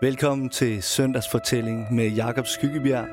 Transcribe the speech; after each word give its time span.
Velkommen 0.00 0.48
til 0.48 0.82
Søndagsfortælling 0.82 1.94
med 1.94 2.08
Jakob 2.08 2.46
Skyggebjerg. 2.46 3.06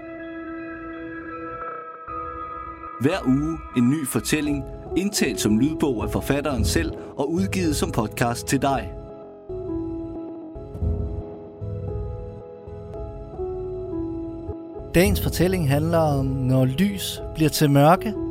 Hver 3.01 3.17
uge 3.27 3.57
en 3.77 3.89
ny 3.89 4.07
fortælling, 4.07 4.63
indtalt 4.97 5.39
som 5.39 5.59
lydbog 5.59 6.03
af 6.03 6.11
forfatteren 6.11 6.65
selv 6.65 6.91
og 7.17 7.31
udgivet 7.31 7.75
som 7.75 7.91
podcast 7.91 8.47
til 8.47 8.61
dig. 8.61 8.91
Dagens 14.95 15.21
fortælling 15.21 15.69
handler 15.69 15.99
om, 15.99 16.25
når 16.25 16.65
lys 16.65 17.21
bliver 17.35 17.49
til 17.49 17.71
mørke. 17.71 18.22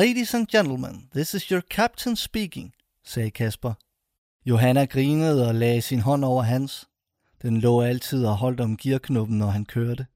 Ladies 0.00 0.34
and 0.34 0.46
gentlemen, 0.46 1.08
this 1.14 1.34
is 1.34 1.42
your 1.42 1.60
captain 1.60 2.16
speaking, 2.16 2.72
sagde 3.04 3.30
Kasper. 3.30 3.74
Johanna 4.46 4.84
grinede 4.84 5.48
og 5.48 5.54
lagde 5.54 5.82
sin 5.82 6.00
hånd 6.00 6.24
over 6.24 6.42
hans. 6.42 6.88
Den 7.42 7.60
lå 7.60 7.80
altid 7.80 8.26
og 8.26 8.36
holdt 8.36 8.60
om 8.60 8.76
gearknuppen, 8.76 9.38
når 9.38 9.46
han 9.46 9.64
kørte. 9.64 10.06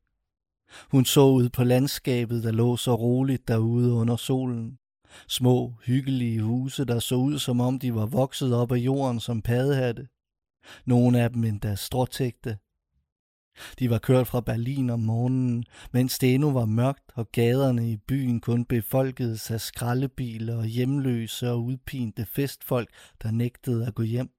Hun 0.90 1.04
så 1.04 1.20
ud 1.20 1.48
på 1.48 1.64
landskabet, 1.64 2.42
der 2.42 2.50
lå 2.50 2.76
så 2.76 2.94
roligt 2.94 3.48
derude 3.48 3.92
under 3.92 4.16
solen. 4.16 4.78
Små, 5.28 5.74
hyggelige 5.86 6.42
huse, 6.42 6.84
der 6.84 6.98
så 6.98 7.14
ud 7.14 7.38
som 7.38 7.60
om 7.60 7.78
de 7.78 7.94
var 7.94 8.06
vokset 8.06 8.54
op 8.54 8.72
af 8.72 8.76
jorden 8.76 9.20
som 9.20 9.42
paddehatte. 9.42 10.08
Nogle 10.84 11.20
af 11.20 11.30
dem 11.30 11.44
endda 11.44 11.74
stråtægte. 11.74 12.58
De 13.78 13.90
var 13.90 13.98
kørt 13.98 14.26
fra 14.26 14.40
Berlin 14.40 14.90
om 14.90 15.00
morgenen, 15.00 15.64
mens 15.92 16.18
det 16.18 16.34
endnu 16.34 16.52
var 16.52 16.64
mørkt, 16.64 17.12
og 17.14 17.32
gaderne 17.32 17.90
i 17.90 17.96
byen 17.96 18.40
kun 18.40 18.64
befolkedes 18.64 19.50
af 19.50 19.60
skraldebiler 19.60 20.56
og 20.56 20.64
hjemløse 20.64 21.50
og 21.50 21.64
udpinte 21.64 22.26
festfolk, 22.26 22.88
der 23.22 23.30
nægtede 23.30 23.86
at 23.86 23.94
gå 23.94 24.02
hjem. 24.02 24.30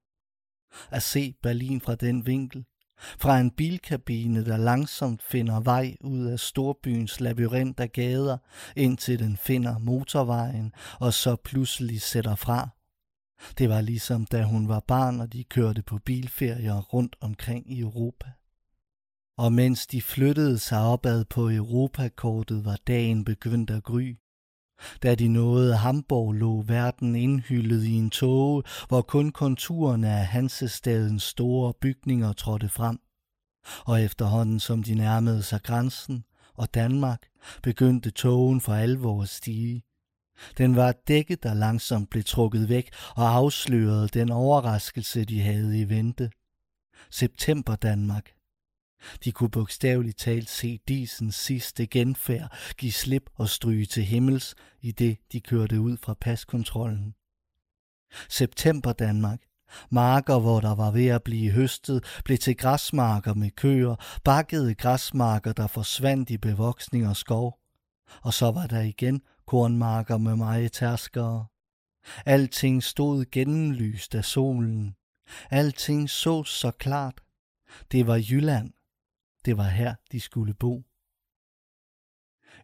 At 0.90 1.02
se 1.02 1.34
Berlin 1.42 1.80
fra 1.80 1.94
den 1.94 2.26
vinkel, 2.26 2.64
fra 2.98 3.40
en 3.40 3.50
bilkabine, 3.50 4.44
der 4.44 4.56
langsomt 4.56 5.22
finder 5.22 5.60
vej 5.60 5.96
ud 6.00 6.26
af 6.26 6.40
storbyens 6.40 7.20
labyrint 7.20 7.80
af 7.80 7.92
gader, 7.92 8.38
indtil 8.76 9.18
den 9.18 9.36
finder 9.36 9.78
motorvejen, 9.78 10.72
og 11.00 11.14
så 11.14 11.36
pludselig 11.36 12.00
sætter 12.00 12.34
fra. 12.34 12.68
Det 13.58 13.68
var 13.68 13.80
ligesom 13.80 14.26
da 14.26 14.42
hun 14.42 14.68
var 14.68 14.80
barn, 14.80 15.20
og 15.20 15.32
de 15.32 15.44
kørte 15.44 15.82
på 15.82 15.98
bilferier 15.98 16.80
rundt 16.80 17.16
omkring 17.20 17.72
i 17.72 17.80
Europa. 17.80 18.26
Og 19.38 19.52
mens 19.52 19.86
de 19.86 20.02
flyttede 20.02 20.58
sig 20.58 20.80
opad 20.80 21.24
på 21.24 21.50
Europakortet, 21.50 22.64
var 22.64 22.78
dagen 22.86 23.24
begyndt 23.24 23.70
at 23.70 23.82
gry. 23.82 24.16
Da 25.02 25.14
de 25.14 25.28
nåede 25.28 25.76
Hamburg, 25.76 26.32
lå 26.32 26.62
verden 26.62 27.16
indhyllet 27.16 27.84
i 27.84 27.92
en 27.92 28.10
tåge, 28.10 28.62
hvor 28.88 29.02
kun 29.02 29.32
konturerne 29.32 30.08
af 30.08 30.26
Hansestadens 30.26 31.22
store 31.22 31.74
bygninger 31.80 32.32
trådte 32.32 32.68
frem. 32.68 32.98
Og 33.84 34.02
efterhånden 34.02 34.60
som 34.60 34.82
de 34.82 34.94
nærmede 34.94 35.42
sig 35.42 35.62
grænsen 35.62 36.24
og 36.54 36.74
Danmark, 36.74 37.26
begyndte 37.62 38.10
tågen 38.10 38.60
for 38.60 38.74
alvor 38.74 39.22
at 39.22 39.28
stige. 39.28 39.82
Den 40.58 40.76
var 40.76 40.94
dækket, 41.08 41.42
der 41.42 41.54
langsomt 41.54 42.10
blev 42.10 42.24
trukket 42.24 42.68
væk 42.68 42.90
og 43.16 43.34
afslørede 43.34 44.08
den 44.08 44.30
overraskelse, 44.30 45.24
de 45.24 45.40
havde 45.40 45.80
i 45.80 45.88
vente. 45.88 46.30
September 47.10 47.76
Danmark. 47.76 48.35
De 49.24 49.32
kunne 49.32 49.50
bogstaveligt 49.50 50.18
talt 50.18 50.48
se 50.48 50.80
Disens 50.88 51.34
sidste 51.34 51.86
genfærd 51.86 52.56
give 52.76 52.92
slip 52.92 53.30
og 53.34 53.48
stryge 53.48 53.86
til 53.86 54.04
himmels 54.04 54.54
i 54.80 54.92
det, 54.92 55.18
de 55.32 55.40
kørte 55.40 55.80
ud 55.80 55.96
fra 55.96 56.14
paskontrollen. 56.14 57.14
September 58.28 58.92
Danmark. 58.92 59.40
Marker, 59.90 60.38
hvor 60.38 60.60
der 60.60 60.74
var 60.74 60.90
ved 60.90 61.06
at 61.06 61.22
blive 61.22 61.52
høstet, 61.52 62.20
blev 62.24 62.38
til 62.38 62.56
græsmarker 62.56 63.34
med 63.34 63.50
køer, 63.50 64.20
bakkede 64.24 64.74
græsmarker, 64.74 65.52
der 65.52 65.66
forsvandt 65.66 66.30
i 66.30 66.38
bevoksning 66.38 67.08
og 67.08 67.16
skov. 67.16 67.58
Og 68.22 68.34
så 68.34 68.50
var 68.50 68.66
der 68.66 68.80
igen 68.80 69.22
kornmarker 69.46 70.18
med 70.18 70.36
meget 70.36 70.72
tærskere. 70.72 71.46
Alting 72.26 72.82
stod 72.82 73.24
gennemlyst 73.30 74.14
af 74.14 74.24
solen. 74.24 74.94
Alting 75.50 76.10
så 76.10 76.44
så 76.44 76.70
klart. 76.70 77.20
Det 77.92 78.06
var 78.06 78.16
Jylland. 78.16 78.75
Det 79.46 79.56
var 79.56 79.68
her, 79.68 79.94
de 80.12 80.20
skulle 80.20 80.54
bo. 80.54 80.82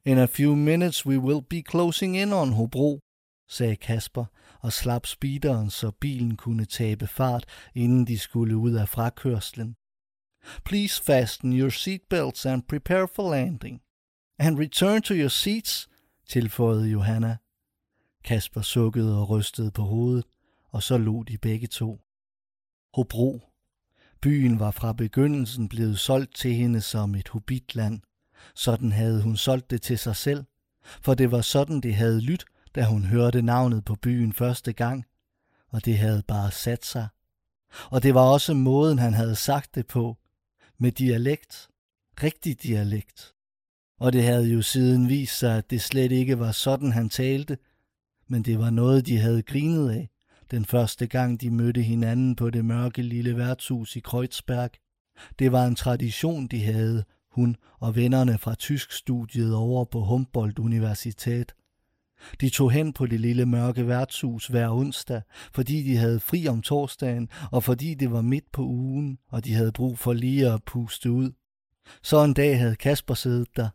In 0.05 0.19
a 0.19 0.27
few 0.27 0.55
minutes 0.55 1.07
we 1.07 1.19
will 1.19 1.43
be 1.43 1.63
closing 1.63 2.17
in 2.17 2.33
on 2.33 2.53
Hobro, 2.53 3.01
sagde 3.49 3.77
Kasper 3.77 4.25
og 4.61 4.73
slap 4.73 5.07
speederen, 5.07 5.71
så 5.71 5.91
bilen 5.91 6.37
kunne 6.37 6.65
tabe 6.65 7.07
fart, 7.07 7.45
inden 7.75 8.07
de 8.07 8.19
skulle 8.19 8.57
ud 8.57 8.73
af 8.73 8.89
frakørslen. 8.89 9.77
Please 10.65 11.03
fasten 11.03 11.53
your 11.53 11.71
seatbelts 11.71 12.47
and 12.47 12.63
prepare 12.63 13.09
for 13.09 13.31
landing. 13.31 13.83
And 14.39 14.59
return 14.59 15.03
to 15.03 15.15
your 15.15 15.29
seats, 15.29 15.89
tilføjede 16.27 16.89
Johanna. 16.89 17.37
Kasper 18.25 18.63
sukkede 18.63 19.21
og 19.21 19.29
rystede 19.31 19.71
på 19.71 19.83
hovedet, 19.83 20.25
og 20.69 20.83
så 20.83 20.99
lå 20.99 21.23
de 21.23 21.39
begge 21.39 21.67
to. 21.67 22.01
Hobro 22.95 23.52
Byen 24.23 24.59
var 24.61 24.71
fra 24.71 24.93
begyndelsen 24.93 25.69
blevet 25.69 25.99
solgt 25.99 26.35
til 26.35 26.55
hende 26.55 26.81
som 26.81 27.15
et 27.15 27.29
hobitland. 27.29 28.01
Sådan 28.55 28.93
havde 28.93 29.23
hun 29.23 29.37
solgt 29.37 29.71
det 29.71 29.83
til 29.83 29.99
sig 29.99 30.17
selv, 30.17 30.45
for 30.85 31.15
det 31.15 31.31
var 31.31 31.41
sådan, 31.41 31.81
det 31.81 31.95
havde 31.95 32.21
lyttet, 32.21 32.49
da 32.75 32.85
hun 32.85 33.05
hørte 33.05 33.43
navnet 33.43 33.85
på 33.85 33.95
byen 33.95 34.33
første 34.33 34.73
gang, 34.73 35.05
og 35.69 35.85
det 35.85 35.99
havde 35.99 36.23
bare 36.29 36.51
sat 36.51 36.85
sig. 36.85 37.09
Og 37.91 38.03
det 38.03 38.15
var 38.15 38.21
også 38.21 38.55
måden, 38.55 38.99
han 38.99 39.15
havde 39.15 39.37
sagt 39.37 39.75
det 39.75 39.87
på, 39.87 40.19
med 40.79 40.93
dialekt, 40.93 41.69
rigtig 42.23 42.63
dialekt. 42.63 43.33
Og 44.01 44.13
det 44.13 44.25
havde 44.25 44.49
jo 44.49 44.63
siden 44.63 45.09
vist 45.09 45.39
sig, 45.39 45.59
at 45.59 45.71
det 45.71 45.83
slet 45.83 46.13
ikke 46.13 46.39
var 46.39 46.53
sådan, 46.53 46.93
han 46.93 47.09
talte, 47.09 47.59
men 48.29 48.43
det 48.43 48.59
var 48.59 48.71
noget, 48.71 49.07
de 49.07 49.19
havde 49.19 49.43
grinet 49.43 49.91
af 49.91 50.12
den 50.53 50.65
første 50.65 51.07
gang 51.07 51.41
de 51.41 51.51
mødte 51.51 51.83
hinanden 51.83 52.37
på 52.37 52.51
det 52.51 52.65
mørke 52.65 53.03
lille 53.03 53.37
værtshus 53.37 53.97
i 53.97 54.01
Kreuzberg. 54.01 54.71
Det 55.39 55.53
var 55.53 55.67
en 55.67 55.75
tradition, 55.75 56.47
de 56.47 56.63
havde, 56.63 57.05
hun 57.31 57.57
og 57.81 57.97
vennerne 57.97 58.39
fra 58.39 58.55
tysk 58.55 58.93
studiet 58.93 59.55
over 59.55 59.85
på 59.85 60.05
Humboldt 60.05 60.59
Universitet. 60.59 61.55
De 62.41 62.49
tog 62.49 62.71
hen 62.71 62.93
på 62.93 63.07
det 63.07 63.21
lille 63.21 63.47
mørke 63.47 63.89
værtshus 63.89 64.47
hver 64.47 64.71
onsdag, 64.71 65.23
fordi 65.55 65.83
de 65.83 65.97
havde 65.97 66.21
fri 66.21 66.49
om 66.49 66.63
torsdagen, 66.63 67.29
og 67.53 67.65
fordi 67.65 67.95
det 67.95 68.13
var 68.13 68.23
midt 68.23 68.53
på 68.53 68.63
ugen, 68.63 69.19
og 69.31 69.45
de 69.45 69.55
havde 69.55 69.73
brug 69.73 69.99
for 69.99 70.13
lige 70.13 70.53
at 70.53 70.65
puste 70.65 71.11
ud. 71.11 71.33
Så 72.03 72.25
en 72.25 72.35
dag 72.35 72.59
havde 72.59 72.77
Kasper 72.77 73.15
siddet 73.15 73.49
der, 73.57 73.69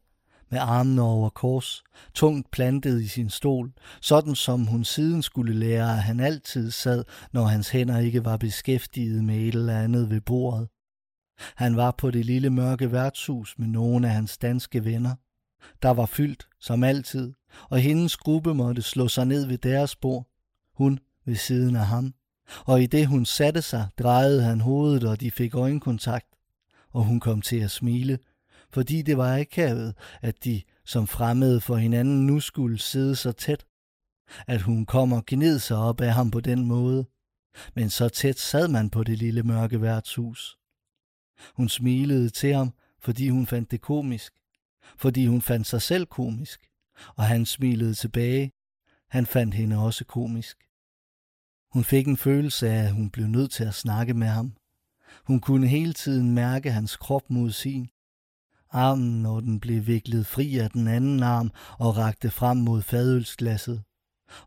med 0.52 0.60
armene 0.60 1.02
over 1.02 1.30
kors, 1.30 1.84
tungt 2.14 2.52
plantet 2.52 3.02
i 3.02 3.08
sin 3.08 3.30
stol, 3.30 3.72
sådan 4.02 4.36
som 4.36 4.66
hun 4.66 4.84
siden 4.84 5.22
skulle 5.22 5.54
lære, 5.54 5.92
at 5.92 6.04
han 6.04 6.20
altid 6.20 6.72
sad, 6.72 7.04
når 7.32 7.46
hans 7.46 7.70
hænder 7.70 8.00
ikke 8.00 8.26
var 8.26 8.38
beskæftiget 8.38 9.24
med 9.24 9.36
et 9.36 9.56
eller 9.56 9.80
andet 9.80 10.10
ved 10.10 10.22
bordet. 10.22 10.68
Han 11.56 11.76
var 11.76 11.92
på 11.92 12.12
det 12.12 12.26
lille 12.26 12.50
mørke 12.50 12.92
værtshus 12.92 13.56
med 13.58 13.68
nogle 13.68 14.08
af 14.08 14.14
hans 14.14 14.38
danske 14.38 14.86
venner. 14.86 15.16
Der 15.82 15.90
var 15.90 16.06
fyldt, 16.06 16.48
som 16.60 16.84
altid, 16.84 17.34
og 17.70 17.80
hendes 17.80 18.18
gruppe 18.18 18.54
måtte 18.54 18.82
slå 18.82 19.08
sig 19.08 19.26
ned 19.26 19.46
ved 19.48 19.58
deres 19.58 19.96
bord. 19.96 20.28
Hun 20.74 21.00
ved 21.26 21.36
siden 21.36 21.76
af 21.76 21.86
ham. 21.86 22.14
Og 22.66 22.82
i 22.82 22.86
det 22.86 23.08
hun 23.08 23.26
satte 23.26 23.62
sig, 23.62 23.88
drejede 24.00 24.44
han 24.44 24.62
hovedet, 24.62 25.04
og 25.04 25.22
de 25.22 25.32
fik 25.32 25.56
øjenkontakt. 25.56 26.28
Og 26.92 27.04
hun 27.04 27.20
kom 27.20 27.42
til 27.42 27.60
at 27.60 27.72
smile, 27.72 28.20
fordi 28.70 29.02
det 29.02 29.18
var 29.18 29.40
akavet, 29.40 29.96
at 30.22 30.44
de 30.44 30.62
som 30.86 31.08
fremmede 31.08 31.62
for 31.62 31.76
hinanden 31.76 32.26
nu 32.28 32.40
skulle 32.40 32.80
sidde 32.80 33.16
så 33.16 33.32
tæt. 33.32 33.66
At 34.48 34.62
hun 34.62 34.86
kom 34.86 35.14
og 35.14 35.26
gned 35.26 35.60
sig 35.60 35.78
op 35.78 36.02
af 36.02 36.14
ham 36.14 36.32
på 36.32 36.40
den 36.40 36.66
måde. 36.66 37.06
Men 37.76 37.90
så 37.90 38.10
tæt 38.10 38.40
sad 38.40 38.68
man 38.68 38.90
på 38.90 39.04
det 39.04 39.18
lille 39.18 39.44
mørke 39.44 39.82
værtshus. 39.82 40.58
Hun 41.56 41.70
smilede 41.70 42.30
til 42.30 42.54
ham, 42.54 42.74
fordi 43.00 43.30
hun 43.30 43.48
fandt 43.48 43.72
det 43.72 43.82
komisk. 43.82 44.34
Fordi 44.98 45.26
hun 45.26 45.42
fandt 45.42 45.68
sig 45.68 45.82
selv 45.82 46.06
komisk. 46.06 46.68
Og 47.16 47.24
han 47.24 47.46
smilede 47.46 47.94
tilbage. 47.94 48.52
Han 49.10 49.26
fandt 49.26 49.54
hende 49.54 49.78
også 49.78 50.06
komisk. 50.06 50.58
Hun 51.74 51.84
fik 51.84 52.08
en 52.08 52.18
følelse 52.18 52.70
af, 52.70 52.84
at 52.84 52.92
hun 52.92 53.10
blev 53.10 53.28
nødt 53.28 53.52
til 53.52 53.64
at 53.64 53.74
snakke 53.74 54.14
med 54.14 54.28
ham. 54.28 54.54
Hun 55.24 55.40
kunne 55.40 55.68
hele 55.68 55.94
tiden 55.94 56.36
mærke 56.36 56.72
hans 56.72 56.98
krop 56.98 57.30
mod 57.30 57.52
sin, 57.52 57.90
armen, 58.72 59.22
når 59.22 59.40
den 59.40 59.60
blev 59.60 59.88
viklet 59.88 60.28
fri 60.28 60.58
af 60.58 60.70
den 60.70 60.88
anden 60.88 61.24
arm 61.24 61.52
og 61.80 61.98
rakte 61.98 62.30
frem 62.30 62.58
mod 62.58 62.82
fadølsglasset. 62.82 63.84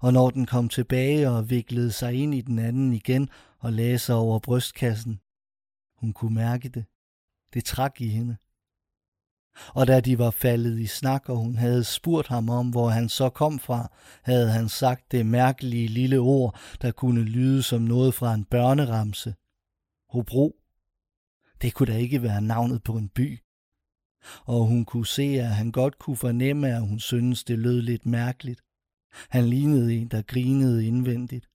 Og 0.00 0.12
når 0.12 0.30
den 0.30 0.46
kom 0.46 0.68
tilbage 0.68 1.30
og 1.30 1.50
viklede 1.50 1.92
sig 1.92 2.14
ind 2.14 2.34
i 2.34 2.40
den 2.40 2.58
anden 2.58 2.92
igen 2.92 3.28
og 3.58 3.72
lagde 3.72 3.98
sig 3.98 4.14
over 4.14 4.38
brystkassen. 4.38 5.20
Hun 6.00 6.12
kunne 6.12 6.34
mærke 6.34 6.68
det. 6.68 6.84
Det 7.54 7.64
trak 7.64 8.00
i 8.00 8.08
hende. 8.08 8.36
Og 9.74 9.86
da 9.86 10.00
de 10.00 10.18
var 10.18 10.30
faldet 10.30 10.78
i 10.78 10.86
snak, 10.86 11.28
og 11.28 11.36
hun 11.36 11.54
havde 11.54 11.84
spurgt 11.84 12.28
ham 12.28 12.48
om, 12.48 12.70
hvor 12.70 12.88
han 12.88 13.08
så 13.08 13.30
kom 13.30 13.58
fra, 13.58 13.92
havde 14.22 14.50
han 14.50 14.68
sagt 14.68 15.12
det 15.12 15.26
mærkelige 15.26 15.88
lille 15.88 16.18
ord, 16.18 16.58
der 16.82 16.92
kunne 16.92 17.22
lyde 17.22 17.62
som 17.62 17.82
noget 17.82 18.14
fra 18.14 18.34
en 18.34 18.44
børneramse. 18.44 19.34
Hobro. 20.08 20.56
Det 21.62 21.74
kunne 21.74 21.92
da 21.92 21.98
ikke 21.98 22.22
være 22.22 22.42
navnet 22.42 22.82
på 22.82 22.96
en 22.96 23.08
by. 23.08 23.38
Og 24.44 24.66
hun 24.66 24.84
kunne 24.84 25.06
se, 25.06 25.22
at 25.22 25.54
han 25.54 25.72
godt 25.72 25.98
kunne 25.98 26.16
fornemme, 26.16 26.68
at 26.68 26.80
hun 26.80 26.98
syntes, 26.98 27.44
det 27.44 27.58
lød 27.58 27.82
lidt 27.82 28.06
mærkeligt. 28.06 28.60
Han 29.28 29.44
lignede 29.44 29.94
en, 29.94 30.08
der 30.08 30.22
grinede 30.22 30.86
indvendigt. 30.86 31.46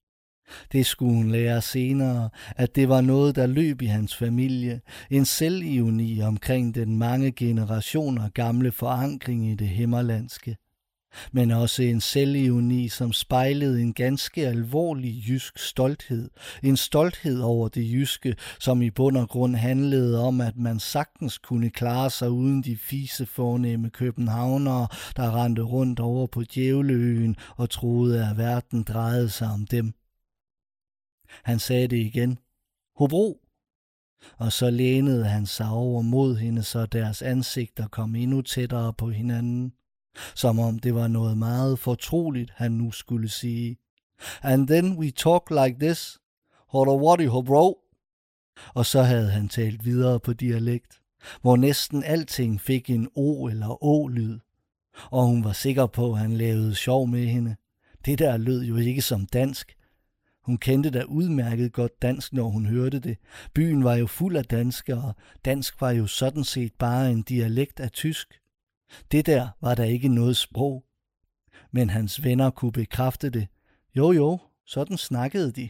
Det 0.72 0.86
skulle 0.86 1.14
hun 1.14 1.30
lære 1.30 1.62
senere, 1.62 2.30
at 2.56 2.76
det 2.76 2.88
var 2.88 3.00
noget, 3.00 3.36
der 3.36 3.46
løb 3.46 3.82
i 3.82 3.86
hans 3.86 4.16
familie, 4.16 4.80
en 5.10 5.24
selvioni 5.24 6.20
omkring 6.20 6.74
den 6.74 6.98
mange 6.98 7.32
generationer 7.32 8.28
gamle 8.28 8.72
forankring 8.72 9.50
i 9.50 9.54
det 9.54 9.68
himmerlandske 9.68 10.56
men 11.32 11.50
også 11.50 11.82
en 11.82 12.00
selvironi, 12.00 12.88
som 12.88 13.12
spejlede 13.12 13.82
en 13.82 13.94
ganske 13.94 14.46
alvorlig 14.46 15.24
jysk 15.28 15.58
stolthed. 15.58 16.30
En 16.62 16.76
stolthed 16.76 17.40
over 17.40 17.68
det 17.68 17.92
jyske, 17.92 18.36
som 18.60 18.82
i 18.82 18.90
bund 18.90 19.16
og 19.16 19.28
grund 19.28 19.56
handlede 19.56 20.20
om, 20.20 20.40
at 20.40 20.56
man 20.56 20.80
sagtens 20.80 21.38
kunne 21.38 21.70
klare 21.70 22.10
sig 22.10 22.30
uden 22.30 22.62
de 22.62 22.76
fise 22.76 23.26
fornemme 23.26 23.90
københavnere, 23.90 24.88
der 25.16 25.42
rendte 25.42 25.62
rundt 25.62 26.00
over 26.00 26.26
på 26.26 26.42
Djævleøen 26.54 27.36
og 27.56 27.70
troede, 27.70 28.28
at 28.30 28.38
verden 28.38 28.82
drejede 28.82 29.30
sig 29.30 29.48
om 29.48 29.66
dem. 29.66 29.92
Han 31.44 31.58
sagde 31.58 31.88
det 31.88 31.96
igen. 31.96 32.38
Hobro! 32.96 33.40
Og 34.38 34.52
så 34.52 34.70
lænede 34.70 35.24
han 35.24 35.46
sig 35.46 35.68
over 35.68 36.02
mod 36.02 36.36
hende, 36.36 36.62
så 36.62 36.86
deres 36.86 37.22
ansigter 37.22 37.88
kom 37.88 38.14
endnu 38.14 38.42
tættere 38.42 38.92
på 38.92 39.10
hinanden 39.10 39.72
som 40.34 40.58
om 40.58 40.78
det 40.78 40.94
var 40.94 41.08
noget 41.08 41.38
meget 41.38 41.78
fortroligt, 41.78 42.52
han 42.56 42.72
nu 42.72 42.90
skulle 42.90 43.28
sige. 43.28 43.76
And 44.42 44.68
then 44.68 44.98
we 44.98 45.10
talk 45.10 45.50
like 45.50 45.76
this. 45.80 46.18
ho 46.68 47.42
bro. 47.42 47.78
Og 48.74 48.86
så 48.86 49.02
havde 49.02 49.30
han 49.30 49.48
talt 49.48 49.84
videre 49.84 50.20
på 50.20 50.32
dialekt, 50.32 51.00
hvor 51.40 51.56
næsten 51.56 52.04
alting 52.04 52.60
fik 52.60 52.90
en 52.90 53.08
O 53.14 53.46
eller 53.46 53.84
Å-lyd. 53.84 54.38
Og 55.10 55.26
hun 55.26 55.44
var 55.44 55.52
sikker 55.52 55.86
på, 55.86 56.12
at 56.12 56.18
han 56.18 56.32
lavede 56.32 56.74
sjov 56.74 57.08
med 57.08 57.26
hende. 57.26 57.56
Det 58.04 58.18
der 58.18 58.36
lød 58.36 58.64
jo 58.64 58.76
ikke 58.76 59.02
som 59.02 59.26
dansk. 59.26 59.76
Hun 60.42 60.58
kendte 60.58 60.90
da 60.90 61.02
udmærket 61.02 61.72
godt 61.72 62.02
dansk, 62.02 62.32
når 62.32 62.48
hun 62.48 62.66
hørte 62.66 62.98
det. 62.98 63.16
Byen 63.54 63.84
var 63.84 63.94
jo 63.94 64.06
fuld 64.06 64.36
af 64.36 64.44
danskere, 64.44 65.02
og 65.02 65.14
dansk 65.44 65.80
var 65.80 65.90
jo 65.90 66.06
sådan 66.06 66.44
set 66.44 66.72
bare 66.78 67.10
en 67.10 67.22
dialekt 67.22 67.80
af 67.80 67.90
tysk. 67.90 68.40
Det 69.12 69.26
der 69.26 69.48
var 69.60 69.74
der 69.74 69.84
ikke 69.84 70.08
noget 70.08 70.36
sprog. 70.36 70.84
Men 71.72 71.90
hans 71.90 72.24
venner 72.24 72.50
kunne 72.50 72.72
bekræfte 72.72 73.30
det. 73.30 73.48
Jo 73.96 74.12
jo, 74.12 74.38
sådan 74.66 74.96
snakkede 74.96 75.52
de. 75.52 75.68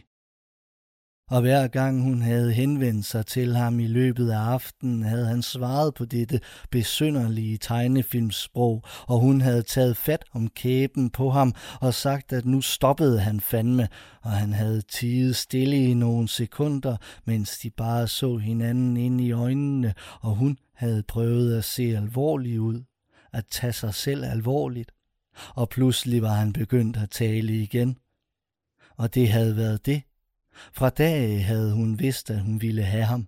Og 1.29 1.41
hver 1.41 1.67
gang 1.67 2.03
hun 2.03 2.21
havde 2.21 2.53
henvendt 2.53 3.05
sig 3.05 3.25
til 3.25 3.55
ham 3.55 3.79
i 3.79 3.87
løbet 3.87 4.31
af 4.31 4.37
aftenen, 4.37 5.03
havde 5.03 5.25
han 5.25 5.41
svaret 5.41 5.93
på 5.93 6.05
dette 6.05 6.39
besynderlige 6.71 7.57
tegnefilmsprog, 7.57 8.83
og 9.07 9.19
hun 9.19 9.41
havde 9.41 9.61
taget 9.61 9.97
fat 9.97 10.25
om 10.33 10.47
kæben 10.47 11.09
på 11.09 11.29
ham 11.29 11.53
og 11.81 11.93
sagt, 11.93 12.33
at 12.33 12.45
nu 12.45 12.61
stoppede 12.61 13.19
han 13.19 13.39
fandme, 13.39 13.87
og 14.21 14.31
han 14.31 14.53
havde 14.53 14.81
tiget 14.81 15.35
stille 15.35 15.77
i 15.77 15.93
nogle 15.93 16.27
sekunder, 16.27 16.97
mens 17.25 17.59
de 17.59 17.69
bare 17.69 18.07
så 18.07 18.37
hinanden 18.37 18.97
ind 18.97 19.21
i 19.21 19.31
øjnene, 19.31 19.93
og 20.21 20.35
hun 20.35 20.57
havde 20.73 21.03
prøvet 21.03 21.57
at 21.57 21.63
se 21.63 21.83
alvorlig 21.83 22.61
ud 22.61 22.83
at 23.33 23.45
tage 23.45 23.73
sig 23.73 23.93
selv 23.93 24.23
alvorligt, 24.23 24.91
og 25.55 25.69
pludselig 25.69 26.21
var 26.21 26.33
han 26.33 26.53
begyndt 26.53 26.97
at 26.97 27.09
tale 27.09 27.53
igen. 27.53 27.97
Og 28.97 29.13
det 29.13 29.29
havde 29.29 29.55
været 29.55 29.85
det. 29.85 30.01
Fra 30.73 30.89
dag 30.89 31.45
havde 31.45 31.73
hun 31.73 31.99
vidst, 31.99 32.29
at 32.31 32.41
hun 32.41 32.61
ville 32.61 32.83
have 32.83 33.03
ham. 33.03 33.27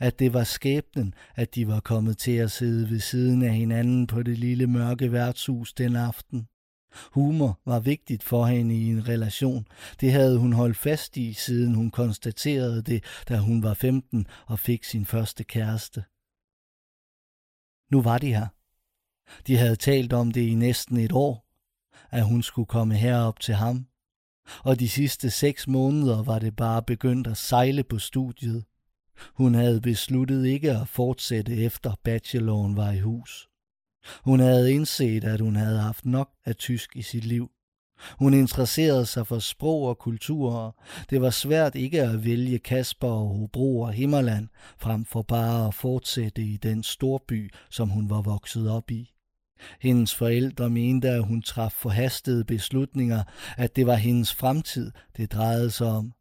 At 0.00 0.18
det 0.18 0.32
var 0.32 0.44
skæbnen, 0.44 1.14
at 1.34 1.54
de 1.54 1.68
var 1.68 1.80
kommet 1.80 2.18
til 2.18 2.36
at 2.36 2.50
sidde 2.50 2.90
ved 2.90 3.00
siden 3.00 3.42
af 3.42 3.54
hinanden 3.54 4.06
på 4.06 4.22
det 4.22 4.38
lille 4.38 4.66
mørke 4.66 5.12
værtshus 5.12 5.72
den 5.72 5.96
aften. 5.96 6.48
Humor 7.12 7.60
var 7.64 7.80
vigtigt 7.80 8.22
for 8.22 8.46
hende 8.46 8.74
i 8.74 8.88
en 8.88 9.08
relation. 9.08 9.68
Det 10.00 10.12
havde 10.12 10.38
hun 10.38 10.52
holdt 10.52 10.76
fast 10.76 11.16
i, 11.16 11.32
siden 11.32 11.74
hun 11.74 11.90
konstaterede 11.90 12.82
det, 12.82 13.04
da 13.28 13.38
hun 13.38 13.62
var 13.62 13.74
15 13.74 14.26
og 14.46 14.58
fik 14.58 14.84
sin 14.84 15.06
første 15.06 15.44
kæreste. 15.44 16.04
Nu 17.90 18.02
var 18.02 18.18
de 18.18 18.34
her. 18.34 18.46
De 19.46 19.56
havde 19.56 19.76
talt 19.76 20.12
om 20.12 20.30
det 20.30 20.40
i 20.40 20.54
næsten 20.54 20.96
et 20.96 21.12
år, 21.12 21.46
at 22.10 22.24
hun 22.24 22.42
skulle 22.42 22.66
komme 22.66 22.94
herop 22.94 23.40
til 23.40 23.54
ham. 23.54 23.86
Og 24.64 24.80
de 24.80 24.88
sidste 24.88 25.30
seks 25.30 25.68
måneder 25.68 26.22
var 26.22 26.38
det 26.38 26.56
bare 26.56 26.82
begyndt 26.82 27.26
at 27.26 27.36
sejle 27.36 27.84
på 27.84 27.98
studiet. 27.98 28.64
Hun 29.34 29.54
havde 29.54 29.80
besluttet 29.80 30.46
ikke 30.46 30.70
at 30.70 30.88
fortsætte 30.88 31.56
efter 31.56 31.94
bacheloren 32.04 32.76
var 32.76 32.90
i 32.90 33.00
hus. 33.00 33.48
Hun 34.24 34.40
havde 34.40 34.72
indset, 34.72 35.24
at 35.24 35.40
hun 35.40 35.56
havde 35.56 35.78
haft 35.78 36.04
nok 36.04 36.30
af 36.44 36.56
tysk 36.56 36.96
i 36.96 37.02
sit 37.02 37.24
liv. 37.24 37.50
Hun 38.18 38.34
interesserede 38.34 39.06
sig 39.06 39.26
for 39.26 39.38
sprog 39.38 39.82
og 39.82 39.98
kulturer. 39.98 40.70
Det 41.10 41.20
var 41.20 41.30
svært 41.30 41.74
ikke 41.74 42.02
at 42.02 42.24
vælge 42.24 42.58
Kasper 42.58 43.08
og 43.08 43.28
Hobro 43.28 43.80
og 43.80 43.92
Himmerland, 43.92 44.48
frem 44.78 45.04
for 45.04 45.22
bare 45.22 45.68
at 45.68 45.74
fortsætte 45.74 46.42
i 46.42 46.56
den 46.56 46.82
storby, 46.82 47.50
som 47.70 47.88
hun 47.88 48.10
var 48.10 48.22
vokset 48.22 48.70
op 48.70 48.90
i. 48.90 49.10
Hendes 49.80 50.14
forældre 50.14 50.70
mente, 50.70 51.08
at 51.08 51.24
hun 51.24 51.42
traf 51.42 51.72
forhastede 51.72 52.44
beslutninger, 52.44 53.22
at 53.56 53.76
det 53.76 53.86
var 53.86 53.94
hendes 53.94 54.34
fremtid, 54.34 54.92
det 55.16 55.32
drejede 55.32 55.70
sig 55.70 55.86
om. 55.86 56.12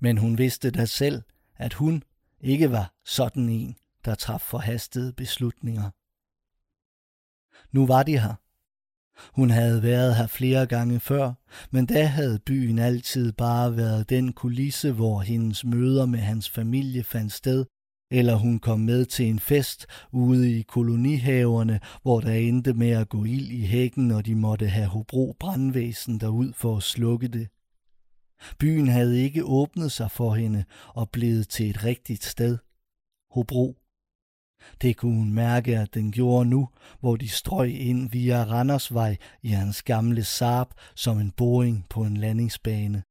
Men 0.00 0.18
hun 0.18 0.38
vidste 0.38 0.70
da 0.70 0.84
selv, 0.84 1.22
at 1.56 1.72
hun 1.72 2.02
ikke 2.40 2.70
var 2.70 2.94
sådan 3.04 3.48
en, 3.48 3.76
der 4.04 4.14
traf 4.14 4.40
forhastede 4.40 5.12
beslutninger. 5.12 5.90
Nu 7.72 7.86
var 7.86 8.02
de 8.02 8.18
her. 8.18 8.34
Hun 9.34 9.50
havde 9.50 9.82
været 9.82 10.16
her 10.16 10.26
flere 10.26 10.66
gange 10.66 11.00
før, 11.00 11.32
men 11.70 11.86
da 11.86 12.04
havde 12.04 12.38
byen 12.38 12.78
altid 12.78 13.32
bare 13.32 13.76
været 13.76 14.10
den 14.10 14.32
kulisse, 14.32 14.92
hvor 14.92 15.20
hendes 15.20 15.64
møder 15.64 16.06
med 16.06 16.18
hans 16.18 16.50
familie 16.50 17.04
fandt 17.04 17.32
sted, 17.32 17.64
eller 18.10 18.34
hun 18.34 18.58
kom 18.58 18.80
med 18.80 19.04
til 19.04 19.26
en 19.26 19.38
fest 19.38 19.86
ude 20.12 20.58
i 20.58 20.62
kolonihaverne, 20.62 21.80
hvor 22.02 22.20
der 22.20 22.32
endte 22.32 22.74
med 22.74 22.90
at 22.90 23.08
gå 23.08 23.24
ild 23.24 23.50
i 23.50 23.66
hækken, 23.66 24.10
og 24.10 24.26
de 24.26 24.34
måtte 24.34 24.68
have 24.68 24.86
Hobro 24.86 25.36
brandvæsen 25.40 26.20
derud 26.20 26.52
for 26.52 26.76
at 26.76 26.82
slukke 26.82 27.28
det. 27.28 27.48
Byen 28.58 28.88
havde 28.88 29.22
ikke 29.22 29.44
åbnet 29.44 29.92
sig 29.92 30.10
for 30.10 30.34
hende 30.34 30.64
og 30.88 31.10
blevet 31.10 31.48
til 31.48 31.70
et 31.70 31.84
rigtigt 31.84 32.24
sted. 32.24 32.58
Hobro. 33.30 33.83
Det 34.82 34.96
kunne 34.96 35.16
hun 35.16 35.32
mærke, 35.32 35.78
at 35.78 35.94
den 35.94 36.12
gjorde 36.12 36.48
nu, 36.48 36.68
hvor 37.00 37.16
de 37.16 37.28
strøg 37.28 37.80
ind 37.80 38.10
via 38.10 38.44
Randersvej 38.44 39.16
i 39.42 39.48
hans 39.48 39.82
gamle 39.82 40.24
Saab 40.24 40.68
som 40.94 41.18
en 41.20 41.30
boring 41.30 41.86
på 41.90 42.02
en 42.02 42.16
landingsbane. 42.16 43.02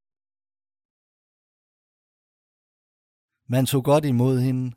Man 3.50 3.66
tog 3.66 3.84
godt 3.84 4.06
imod 4.06 4.40
hende, 4.40 4.76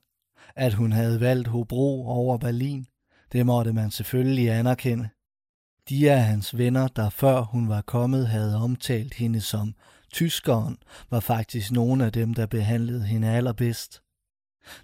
at 0.57 0.75
hun 0.75 0.93
havde 0.93 1.21
valgt 1.21 1.49
Hobro 1.49 2.07
over 2.09 2.39
Berlin. 2.39 2.87
Det 3.33 3.47
måtte 3.47 3.73
man 3.73 3.91
selvfølgelig 3.91 4.51
anerkende. 4.51 5.09
De 5.89 6.13
af 6.13 6.25
hans 6.25 6.57
venner, 6.57 6.89
der 6.89 7.11
før 7.11 7.41
hun 7.41 7.69
var 7.69 7.83
kommet, 7.83 8.29
havde 8.29 8.57
omtalt 8.57 9.15
hende 9.15 9.41
som 9.41 9.75
tyskeren, 10.13 10.77
var 11.11 11.21
faktisk 11.21 11.73
nogle 11.73 12.05
af 12.07 12.13
dem, 12.13 12.35
der 12.35 12.47
behandlede 12.47 13.07
hende 13.07 13.29
allerbedst. 13.29 14.03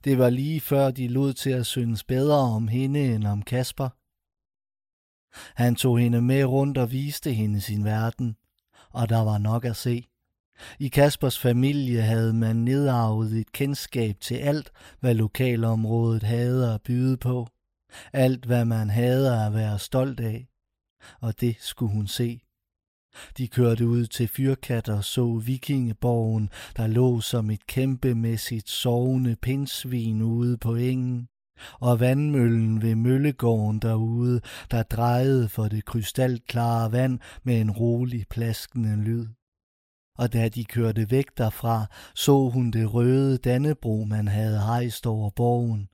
Det 0.05 0.19
var 0.19 0.31
lige 0.31 0.61
før 0.61 0.91
de 0.91 1.09
lod 1.09 1.33
til 1.33 1.51
at 1.51 1.67
synes 1.67 2.05
bedre 2.05 2.39
om 2.39 2.69
hende 2.69 3.15
end 3.15 3.27
om 3.27 3.43
Kasper. 3.43 3.89
Han 5.63 5.75
tog 5.75 5.99
hende 5.99 6.23
med 6.23 6.45
rundt 6.45 6.79
og 6.79 6.93
viste 6.93 7.33
hende 7.33 7.61
sin 7.61 7.85
verden, 7.85 8.37
og 8.91 9.09
der 9.09 9.21
var 9.21 9.39
nok 9.39 9.65
at 9.65 9.77
se. 9.77 10.07
I 10.79 10.89
Kaspers 10.89 11.39
familie 11.39 12.03
havde 12.03 12.33
man 12.33 12.57
nedarvet 12.57 13.33
et 13.33 13.53
kendskab 13.53 14.21
til 14.21 14.35
alt, 14.35 14.73
hvad 15.01 15.15
lokalområdet 15.15 16.23
havde 16.23 16.75
at 16.75 16.83
byde 16.83 17.17
på. 17.17 17.49
Alt, 18.13 18.45
hvad 18.45 18.65
man 18.65 18.91
havde 18.91 19.47
at 19.47 19.55
være 19.55 19.79
stolt 19.79 20.21
af. 20.21 20.49
Og 21.21 21.41
det 21.41 21.57
skulle 21.61 21.93
hun 21.93 22.07
se. 22.07 22.41
De 23.39 23.49
kørte 23.49 23.87
ud 23.87 24.07
til 24.07 24.29
Fyrkat 24.29 24.89
og 24.89 25.05
så 25.05 25.43
vikingeborgen, 25.45 26.51
der 26.77 26.87
lå 26.87 27.21
som 27.21 27.51
et 27.51 27.67
kæmpemæssigt 27.67 28.69
sovende 28.69 29.37
pindsvin 29.43 30.23
ude 30.23 30.59
på 30.59 30.75
engen, 30.75 31.29
og 31.81 32.01
vandmøllen 32.01 32.83
ved 32.83 32.95
møllegården 32.95 33.79
derude, 33.79 34.41
der 34.71 34.83
drejede 34.83 35.49
for 35.49 35.69
det 35.69 35.85
krystalklare 35.85 36.93
vand 36.93 37.19
med 37.43 37.61
en 37.61 37.71
rolig 37.71 38.25
plaskende 38.31 38.97
lyd 38.97 39.27
og 40.19 40.33
da 40.33 40.49
de 40.49 40.65
kørte 40.65 41.11
væk 41.11 41.27
derfra, 41.39 41.87
så 42.15 42.49
hun 42.49 42.71
det 42.71 42.95
røde 42.95 43.39
Dannebro, 43.39 44.05
man 44.05 44.29
havde 44.29 44.59
hejst 44.59 45.07
over 45.07 45.31
borgen. 45.31 45.89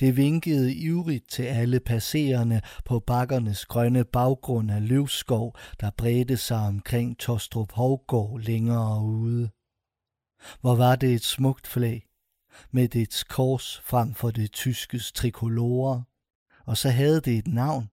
Det 0.00 0.16
vinkede 0.16 0.74
ivrigt 0.74 1.30
til 1.30 1.42
alle 1.42 1.80
passerende 1.80 2.60
på 2.84 3.00
bakkernes 3.00 3.66
grønne 3.66 4.04
baggrund 4.04 4.70
af 4.70 4.88
løvskov, 4.88 5.56
der 5.80 5.90
bredte 5.90 6.36
sig 6.36 6.58
omkring 6.58 7.18
Tostrup 7.18 7.72
Hovgård 7.72 8.40
længere 8.40 9.02
ude. 9.02 9.50
Hvor 10.60 10.76
var 10.76 10.96
det 10.96 11.14
et 11.14 11.24
smukt 11.24 11.66
flag, 11.66 12.06
med 12.70 12.88
dets 12.88 13.24
kors 13.24 13.80
frem 13.84 14.14
for 14.14 14.30
det 14.30 14.52
tyskes 14.52 15.12
trikolore, 15.12 16.04
og 16.66 16.76
så 16.76 16.90
havde 16.90 17.20
det 17.20 17.38
et 17.38 17.46
navn. 17.46 17.88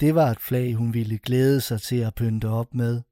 Det 0.00 0.14
var 0.14 0.30
et 0.30 0.40
flag, 0.40 0.74
hun 0.74 0.94
ville 0.94 1.18
glæde 1.18 1.60
sig 1.60 1.82
til 1.82 1.96
at 1.96 2.14
pynte 2.14 2.48
op 2.48 2.74
med. 2.74 3.02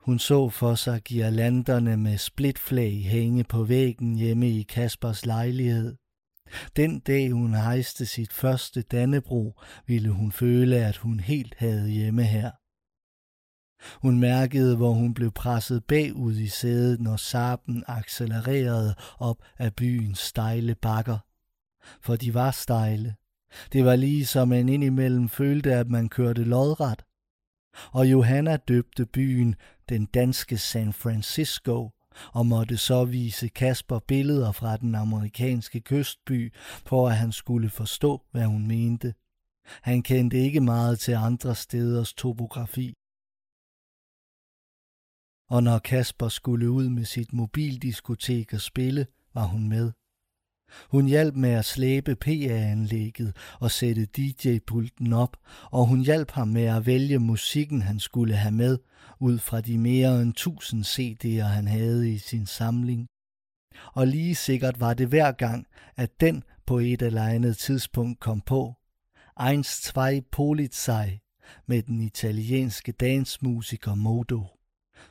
Hun 0.00 0.18
så 0.18 0.48
for 0.48 0.74
sig 0.74 1.02
girlanderne 1.02 1.96
med 1.96 2.18
splitflag 2.18 3.04
hænge 3.04 3.44
på 3.44 3.64
væggen 3.64 4.16
hjemme 4.16 4.50
i 4.50 4.62
Kaspers 4.62 5.26
lejlighed. 5.26 5.96
Den 6.76 7.00
dag 7.00 7.30
hun 7.30 7.54
hejste 7.54 8.06
sit 8.06 8.32
første 8.32 8.82
Dannebro, 8.82 9.60
ville 9.86 10.10
hun 10.10 10.32
føle, 10.32 10.76
at 10.76 10.96
hun 10.96 11.20
helt 11.20 11.54
havde 11.58 11.90
hjemme 11.90 12.22
her. 12.22 12.50
Hun 14.02 14.20
mærkede, 14.20 14.76
hvor 14.76 14.92
hun 14.92 15.14
blev 15.14 15.32
presset 15.32 15.84
bagud 15.84 16.36
i 16.36 16.48
sædet, 16.48 17.00
når 17.00 17.16
sarpen 17.16 17.84
accelererede 17.86 18.94
op 19.18 19.36
af 19.58 19.74
byens 19.74 20.18
stejle 20.18 20.74
bakker. 20.74 21.18
For 22.00 22.16
de 22.16 22.34
var 22.34 22.50
stejle. 22.50 23.14
Det 23.72 23.84
var 23.84 23.96
lige 23.96 24.26
som 24.26 24.48
man 24.48 24.68
indimellem 24.68 25.28
følte, 25.28 25.74
at 25.74 25.88
man 25.88 26.08
kørte 26.08 26.44
lodret. 26.44 27.02
Og 27.92 28.10
Johanna 28.10 28.56
døbte 28.56 29.06
byen 29.06 29.54
den 29.88 30.06
danske 30.06 30.58
San 30.58 30.92
Francisco, 30.92 31.90
og 32.32 32.46
måtte 32.46 32.76
så 32.76 33.04
vise 33.04 33.48
Kasper 33.48 33.98
billeder 33.98 34.52
fra 34.52 34.76
den 34.76 34.94
amerikanske 34.94 35.80
kystby, 35.80 36.54
på 36.84 37.06
at 37.06 37.16
han 37.16 37.32
skulle 37.32 37.70
forstå, 37.70 38.22
hvad 38.30 38.46
hun 38.46 38.66
mente. 38.66 39.14
Han 39.82 40.02
kendte 40.02 40.36
ikke 40.36 40.60
meget 40.60 40.98
til 40.98 41.12
andre 41.12 41.54
steders 41.54 42.14
topografi. 42.14 42.94
Og 45.48 45.62
når 45.62 45.78
Kasper 45.78 46.28
skulle 46.28 46.70
ud 46.70 46.88
med 46.88 47.04
sit 47.04 47.32
mobildiskotek 47.32 48.52
og 48.54 48.60
spille, 48.60 49.06
var 49.34 49.44
hun 49.44 49.68
med. 49.68 49.92
Hun 50.88 51.06
hjalp 51.06 51.34
med 51.34 51.50
at 51.50 51.64
slæbe 51.64 52.16
PA-anlægget 52.16 53.36
og 53.60 53.70
sætte 53.70 54.06
DJ-pulten 54.16 55.12
op, 55.12 55.36
og 55.70 55.86
hun 55.86 56.00
hjalp 56.00 56.30
ham 56.30 56.48
med 56.48 56.64
at 56.64 56.86
vælge 56.86 57.18
musikken, 57.18 57.82
han 57.82 58.00
skulle 58.00 58.34
have 58.34 58.52
med, 58.54 58.78
ud 59.20 59.38
fra 59.38 59.60
de 59.60 59.78
mere 59.78 60.22
end 60.22 60.34
tusind 60.34 60.84
CD'er, 60.84 61.44
han 61.44 61.68
havde 61.68 62.10
i 62.12 62.18
sin 62.18 62.46
samling. 62.46 63.06
Og 63.94 64.06
lige 64.06 64.34
sikkert 64.34 64.80
var 64.80 64.94
det 64.94 65.08
hver 65.08 65.32
gang, 65.32 65.66
at 65.96 66.10
den 66.20 66.42
på 66.66 66.78
et 66.78 67.02
eller 67.02 67.22
andet 67.24 67.56
tidspunkt 67.56 68.20
kom 68.20 68.40
på. 68.40 68.74
Eins, 69.48 69.66
zwei 69.66 70.20
Polizei 70.32 71.20
med 71.66 71.82
den 71.82 72.00
italienske 72.00 72.92
dansmusiker 72.92 73.94
Modo. 73.94 74.46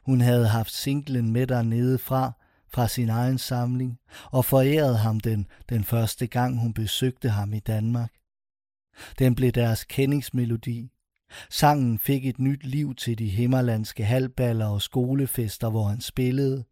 Hun 0.05 0.21
havde 0.21 0.47
haft 0.47 0.71
singlen 0.71 1.31
med 1.31 1.47
dernede 1.47 1.97
fra, 1.97 2.31
fra 2.71 2.87
sin 2.87 3.09
egen 3.09 3.37
samling, 3.37 3.99
og 4.31 4.45
forærede 4.45 4.97
ham 4.97 5.19
den 5.19 5.47
den 5.69 5.83
første 5.83 6.27
gang 6.27 6.59
hun 6.59 6.73
besøgte 6.73 7.29
ham 7.29 7.53
i 7.53 7.59
Danmark. 7.59 8.11
Den 9.19 9.35
blev 9.35 9.51
deres 9.51 9.83
kendingsmelodi. 9.83 10.91
Sangen 11.49 11.99
fik 11.99 12.25
et 12.25 12.39
nyt 12.39 12.65
liv 12.65 12.95
til 12.95 13.17
de 13.19 13.29
himmerlandske 13.29 14.05
halvballer 14.05 14.65
og 14.65 14.81
skolefester, 14.81 15.69
hvor 15.69 15.83
han 15.83 16.01
spillede, 16.01 16.63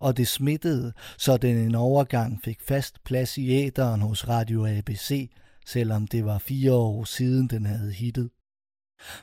og 0.00 0.16
det 0.16 0.28
smittede, 0.28 0.92
så 1.18 1.36
den 1.36 1.56
en 1.56 1.74
overgang 1.74 2.40
fik 2.44 2.60
fast 2.60 3.04
plads 3.04 3.38
i 3.38 3.50
æderen 3.50 4.00
hos 4.00 4.28
Radio 4.28 4.66
ABC, 4.66 5.30
selvom 5.66 6.06
det 6.06 6.24
var 6.24 6.38
fire 6.38 6.72
år 6.72 7.04
siden 7.04 7.48
den 7.48 7.66
havde 7.66 7.92
hittet. 7.92 8.30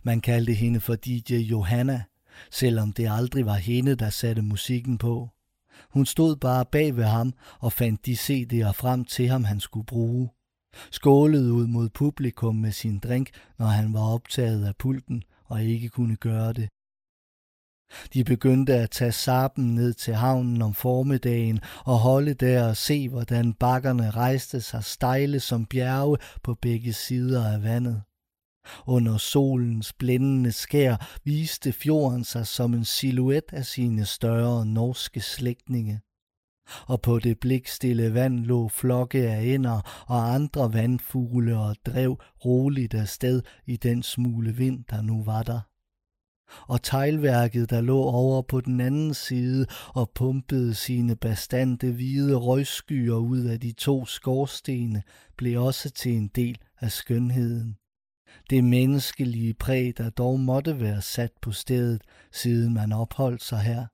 Man 0.03 0.21
kaldte 0.21 0.53
hende 0.53 0.79
for 0.79 0.95
DJ 0.95 1.35
Johanna, 1.35 2.03
selvom 2.51 2.93
det 2.93 3.07
aldrig 3.11 3.45
var 3.45 3.55
hende, 3.55 3.95
der 3.95 4.09
satte 4.09 4.41
musikken 4.41 4.97
på. 4.97 5.29
Hun 5.93 6.05
stod 6.05 6.35
bare 6.35 6.65
bag 6.65 6.95
ved 6.95 7.03
ham 7.03 7.33
og 7.59 7.73
fandt 7.73 8.05
de 8.05 8.13
CD'er 8.13 8.71
frem 8.71 9.05
til 9.05 9.27
ham, 9.27 9.43
han 9.43 9.59
skulle 9.59 9.85
bruge. 9.85 10.29
Skålede 10.91 11.53
ud 11.53 11.67
mod 11.67 11.89
publikum 11.89 12.55
med 12.55 12.71
sin 12.71 12.99
drink, 12.99 13.29
når 13.59 13.65
han 13.65 13.93
var 13.93 14.13
optaget 14.13 14.65
af 14.65 14.75
pulten 14.75 15.23
og 15.45 15.63
ikke 15.63 15.89
kunne 15.89 16.15
gøre 16.15 16.53
det. 16.53 16.69
De 18.13 18.23
begyndte 18.23 18.73
at 18.73 18.91
tage 18.91 19.11
sarpen 19.11 19.75
ned 19.75 19.93
til 19.93 20.13
havnen 20.13 20.61
om 20.61 20.73
formiddagen 20.73 21.59
og 21.85 21.99
holde 21.99 22.33
der 22.33 22.69
og 22.69 22.77
se, 22.77 23.09
hvordan 23.09 23.53
bakkerne 23.53 24.11
rejste 24.11 24.61
sig 24.61 24.83
stejle 24.83 25.39
som 25.39 25.65
bjerge 25.65 26.17
på 26.43 26.53
begge 26.53 26.93
sider 26.93 27.53
af 27.53 27.63
vandet. 27.63 28.01
Under 28.87 29.17
solens 29.17 29.93
blændende 29.93 30.51
skær 30.51 31.19
viste 31.23 31.71
fjorden 31.71 32.23
sig 32.23 32.47
som 32.47 32.73
en 32.73 32.85
silhuet 32.85 33.43
af 33.53 33.65
sine 33.65 34.05
større 34.05 34.65
norske 34.65 35.21
slægtninge. 35.21 36.01
Og 36.87 37.01
på 37.01 37.19
det 37.19 37.39
blikstille 37.39 38.13
vand 38.13 38.45
lå 38.45 38.67
flokke 38.67 39.29
af 39.29 39.45
ænder 39.45 40.05
og 40.07 40.33
andre 40.33 40.73
vandfugle 40.73 41.57
og 41.57 41.75
drev 41.85 42.19
roligt 42.45 42.93
afsted 42.93 43.41
i 43.65 43.77
den 43.77 44.03
smule 44.03 44.55
vind, 44.55 44.83
der 44.89 45.01
nu 45.01 45.23
var 45.23 45.43
der. 45.43 45.59
Og 46.67 46.83
teglværket, 46.83 47.69
der 47.69 47.81
lå 47.81 48.01
over 48.01 48.41
på 48.41 48.61
den 48.61 48.81
anden 48.81 49.13
side 49.13 49.65
og 49.87 50.11
pumpede 50.15 50.73
sine 50.73 51.15
bastante 51.15 51.91
hvide 51.91 52.35
røgskyer 52.35 53.15
ud 53.15 53.39
af 53.39 53.59
de 53.59 53.71
to 53.71 54.05
skorstene, 54.05 55.03
blev 55.37 55.61
også 55.61 55.89
til 55.89 56.11
en 56.11 56.27
del 56.27 56.57
af 56.79 56.91
skønheden 56.91 57.78
det 58.49 58.63
menneskelige 58.63 59.53
præg, 59.53 59.97
der 59.97 60.09
dog 60.09 60.39
måtte 60.39 60.79
være 60.79 61.01
sat 61.01 61.31
på 61.41 61.51
stedet, 61.51 62.03
siden 62.31 62.73
man 62.73 62.91
opholdt 62.91 63.43
sig 63.43 63.59
her. 63.59 63.85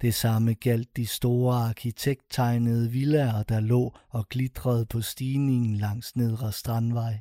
Det 0.00 0.14
samme 0.14 0.54
galt 0.54 0.96
de 0.96 1.06
store 1.06 1.54
arkitekttegnede 1.54 2.90
villaer, 2.90 3.42
der 3.42 3.60
lå 3.60 3.96
og 4.08 4.28
glitrede 4.28 4.86
på 4.86 5.00
stigningen 5.00 5.76
langs 5.76 6.16
nedre 6.16 6.52
strandvej. 6.52 7.20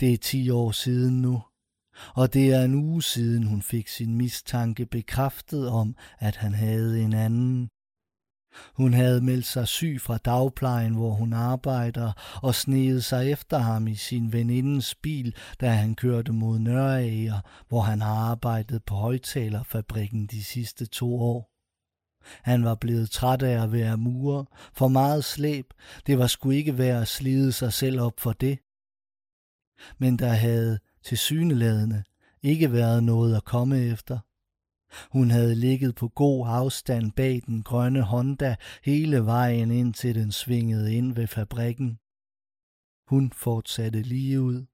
Det 0.00 0.12
er 0.12 0.18
ti 0.18 0.50
år 0.50 0.70
siden 0.70 1.22
nu, 1.22 1.42
og 2.14 2.34
det 2.34 2.52
er 2.52 2.62
en 2.64 2.74
uge 2.74 3.02
siden 3.02 3.46
hun 3.46 3.62
fik 3.62 3.88
sin 3.88 4.16
mistanke 4.16 4.86
bekræftet 4.86 5.68
om, 5.68 5.96
at 6.18 6.36
han 6.36 6.54
havde 6.54 7.02
en 7.02 7.12
anden. 7.12 7.68
Hun 8.74 8.94
havde 8.94 9.20
meldt 9.20 9.46
sig 9.46 9.68
syg 9.68 9.98
fra 10.00 10.16
dagplejen, 10.16 10.94
hvor 10.94 11.10
hun 11.10 11.32
arbejder, 11.32 12.12
og 12.42 12.54
sneede 12.54 13.02
sig 13.02 13.30
efter 13.30 13.58
ham 13.58 13.86
i 13.86 13.94
sin 13.94 14.32
venindens 14.32 14.94
bil, 14.94 15.34
da 15.60 15.70
han 15.70 15.94
kørte 15.94 16.32
mod 16.32 16.58
Nørreager, 16.58 17.40
hvor 17.68 17.80
han 17.80 18.00
har 18.00 18.14
arbejdet 18.14 18.84
på 18.84 18.94
højtalerfabrikken 18.94 20.26
de 20.26 20.44
sidste 20.44 20.86
to 20.86 21.20
år. 21.20 21.50
Han 22.42 22.64
var 22.64 22.74
blevet 22.74 23.10
træt 23.10 23.42
af 23.42 23.62
at 23.62 23.72
være 23.72 23.96
murer, 23.96 24.44
for 24.72 24.88
meget 24.88 25.24
slæb, 25.24 25.66
det 26.06 26.18
var 26.18 26.26
sgu 26.26 26.50
ikke 26.50 26.78
værd 26.78 27.02
at 27.02 27.08
slide 27.08 27.52
sig 27.52 27.72
selv 27.72 28.00
op 28.00 28.20
for 28.20 28.32
det. 28.32 28.58
Men 29.98 30.18
der 30.18 30.28
havde 30.28 30.78
til 31.04 31.18
syneladende 31.18 32.04
ikke 32.42 32.72
været 32.72 33.04
noget 33.04 33.36
at 33.36 33.44
komme 33.44 33.78
efter. 33.78 34.18
Hun 35.10 35.30
havde 35.30 35.54
ligget 35.54 35.94
på 35.94 36.08
god 36.08 36.46
afstand 36.48 37.12
bag 37.12 37.42
den 37.46 37.62
grønne 37.62 38.02
Honda 38.02 38.56
hele 38.84 39.24
vejen 39.24 39.70
ind 39.70 39.94
til 39.94 40.14
den 40.14 40.32
svingede 40.32 40.94
ind 40.94 41.14
ved 41.14 41.26
fabrikken. 41.26 41.98
Hun 43.08 43.32
fortsatte 43.32 44.02
lige 44.02 44.40
ud, 44.40 44.66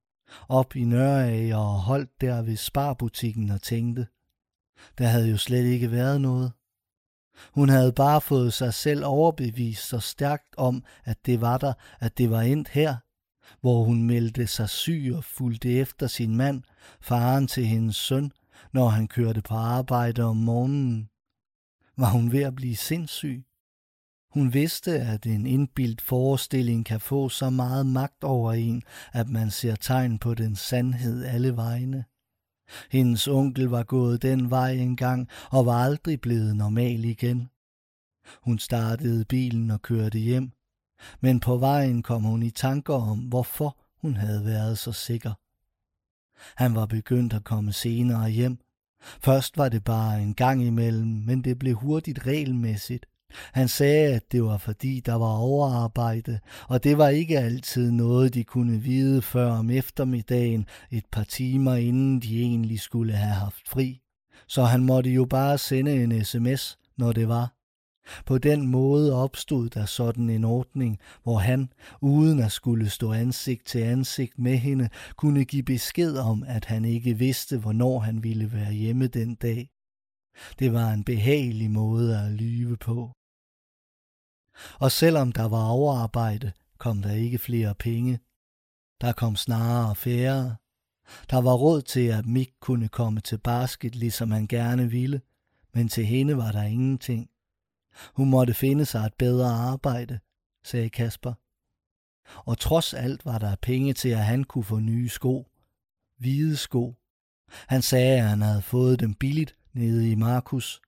op 0.49 0.75
i 0.75 0.83
Nørreager 0.83 1.57
og 1.57 1.79
holdt 1.81 2.21
der 2.21 2.41
ved 2.41 2.55
sparbutikken 2.55 3.49
og 3.49 3.61
tænkte. 3.61 4.07
Der 4.97 5.07
havde 5.07 5.29
jo 5.29 5.37
slet 5.37 5.65
ikke 5.65 5.91
været 5.91 6.21
noget. 6.21 6.51
Hun 7.53 7.69
havde 7.69 7.93
bare 7.93 8.21
fået 8.21 8.53
sig 8.53 8.73
selv 8.73 9.05
overbevist 9.05 9.87
så 9.87 9.99
stærkt 9.99 10.55
om, 10.57 10.83
at 11.03 11.25
det 11.25 11.41
var 11.41 11.57
der, 11.57 11.73
at 11.99 12.17
det 12.17 12.29
var 12.29 12.41
endt 12.41 12.69
her, 12.69 12.95
hvor 13.61 13.83
hun 13.83 14.03
meldte 14.03 14.47
sig 14.47 14.69
syg 14.69 15.13
og 15.15 15.23
fulgte 15.23 15.73
efter 15.79 16.07
sin 16.07 16.35
mand, 16.35 16.63
faren 17.01 17.47
til 17.47 17.65
hendes 17.65 17.95
søn, 17.95 18.31
når 18.71 18.89
han 18.89 19.07
kørte 19.07 19.41
på 19.41 19.53
arbejde 19.53 20.23
om 20.23 20.37
morgenen. 20.37 21.09
Var 21.97 22.09
hun 22.09 22.31
ved 22.31 22.43
at 22.43 22.55
blive 22.55 22.75
sindssyg? 22.75 23.45
Hun 24.33 24.53
vidste, 24.53 24.91
at 24.99 25.25
en 25.25 25.45
indbildt 25.45 26.01
forestilling 26.01 26.85
kan 26.85 26.99
få 26.99 27.29
så 27.29 27.49
meget 27.49 27.85
magt 27.85 28.23
over 28.23 28.53
en, 28.53 28.83
at 29.11 29.29
man 29.29 29.51
ser 29.51 29.75
tegn 29.75 30.19
på 30.19 30.33
den 30.33 30.55
sandhed 30.55 31.23
alle 31.23 31.55
vegne. 31.55 32.05
Hendes 32.91 33.27
onkel 33.27 33.65
var 33.65 33.83
gået 33.83 34.21
den 34.21 34.49
vej 34.49 34.71
engang 34.71 35.29
og 35.51 35.65
var 35.65 35.83
aldrig 35.83 36.21
blevet 36.21 36.55
normal 36.55 37.05
igen. 37.05 37.49
Hun 38.43 38.59
startede 38.59 39.25
bilen 39.25 39.71
og 39.71 39.81
kørte 39.81 40.19
hjem, 40.19 40.51
men 41.21 41.39
på 41.39 41.57
vejen 41.57 42.03
kom 42.03 42.23
hun 42.23 42.43
i 42.43 42.49
tanker 42.49 42.93
om, 42.93 43.19
hvorfor 43.19 43.77
hun 44.01 44.15
havde 44.15 44.45
været 44.45 44.77
så 44.77 44.91
sikker. 44.91 45.33
Han 46.55 46.75
var 46.75 46.85
begyndt 46.85 47.33
at 47.33 47.43
komme 47.43 47.73
senere 47.73 48.29
hjem. 48.29 48.57
Først 49.23 49.57
var 49.57 49.69
det 49.69 49.83
bare 49.83 50.21
en 50.21 50.33
gang 50.33 50.63
imellem, 50.63 51.07
men 51.07 51.43
det 51.43 51.59
blev 51.59 51.75
hurtigt 51.75 52.27
regelmæssigt. 52.27 53.05
Han 53.53 53.67
sagde, 53.67 54.15
at 54.15 54.31
det 54.31 54.43
var 54.43 54.57
fordi, 54.57 54.99
der 54.99 55.13
var 55.13 55.37
overarbejde, 55.37 56.39
og 56.67 56.83
det 56.83 56.97
var 56.97 57.07
ikke 57.07 57.39
altid 57.39 57.91
noget, 57.91 58.33
de 58.33 58.43
kunne 58.43 58.77
vide 58.77 59.21
før 59.21 59.51
om 59.51 59.69
eftermiddagen, 59.69 60.65
et 60.91 61.05
par 61.11 61.23
timer 61.23 61.75
inden 61.75 62.19
de 62.19 62.41
egentlig 62.41 62.79
skulle 62.79 63.13
have 63.13 63.33
haft 63.33 63.69
fri. 63.69 64.01
Så 64.47 64.63
han 64.63 64.83
måtte 64.83 65.09
jo 65.09 65.25
bare 65.25 65.57
sende 65.57 66.03
en 66.03 66.25
sms, 66.25 66.77
når 66.97 67.11
det 67.11 67.27
var. 67.27 67.62
På 68.25 68.37
den 68.37 68.67
måde 68.67 69.15
opstod 69.15 69.69
der 69.69 69.85
sådan 69.85 70.29
en 70.29 70.43
ordning, 70.43 70.99
hvor 71.23 71.37
han, 71.37 71.69
uden 72.01 72.39
at 72.39 72.51
skulle 72.51 72.89
stå 72.89 73.13
ansigt 73.13 73.65
til 73.65 73.79
ansigt 73.79 74.39
med 74.39 74.57
hende, 74.57 74.89
kunne 75.15 75.45
give 75.45 75.63
besked 75.63 76.17
om, 76.17 76.43
at 76.47 76.65
han 76.65 76.85
ikke 76.85 77.17
vidste, 77.17 77.57
hvornår 77.57 77.99
han 77.99 78.23
ville 78.23 78.53
være 78.53 78.73
hjemme 78.73 79.07
den 79.07 79.35
dag. 79.35 79.69
Det 80.59 80.73
var 80.73 80.91
en 80.91 81.03
behagelig 81.03 81.71
måde 81.71 82.19
at 82.19 82.31
lyve 82.31 82.77
på. 82.77 83.11
Og 84.79 84.91
selvom 84.91 85.31
der 85.31 85.47
var 85.47 85.67
overarbejde, 85.67 86.51
kom 86.77 87.01
der 87.01 87.11
ikke 87.11 87.37
flere 87.37 87.75
penge. 87.75 88.19
Der 89.01 89.13
kom 89.13 89.35
snarere 89.35 89.95
færre. 89.95 90.55
Der 91.29 91.41
var 91.41 91.53
råd 91.53 91.81
til, 91.81 92.07
at 92.07 92.25
Mick 92.25 92.51
kunne 92.59 92.87
komme 92.87 93.19
til 93.19 93.37
basket, 93.37 93.95
ligesom 93.95 94.31
han 94.31 94.47
gerne 94.47 94.89
ville, 94.89 95.21
men 95.73 95.89
til 95.89 96.05
hende 96.05 96.37
var 96.37 96.51
der 96.51 96.63
ingenting. 96.63 97.29
Hun 98.15 98.29
måtte 98.29 98.53
finde 98.53 98.85
sig 98.85 99.05
et 99.05 99.13
bedre 99.13 99.49
arbejde, 99.49 100.19
sagde 100.63 100.89
Kasper. 100.89 101.33
Og 102.49 102.57
trods 102.57 102.93
alt 102.93 103.25
var 103.25 103.37
der 103.37 103.55
penge 103.61 103.93
til, 103.93 104.09
at 104.09 104.25
han 104.25 104.43
kunne 104.43 104.63
få 104.63 104.79
nye 104.79 105.09
sko. 105.09 105.47
Hvide 106.17 106.57
sko. 106.57 106.95
Han 107.67 107.81
sagde, 107.81 108.17
at 108.17 108.29
han 108.29 108.41
havde 108.41 108.61
fået 108.61 108.99
dem 108.99 109.13
billigt 109.13 109.55
nede 109.73 110.11
i 110.11 110.15
Markus. 110.15 110.81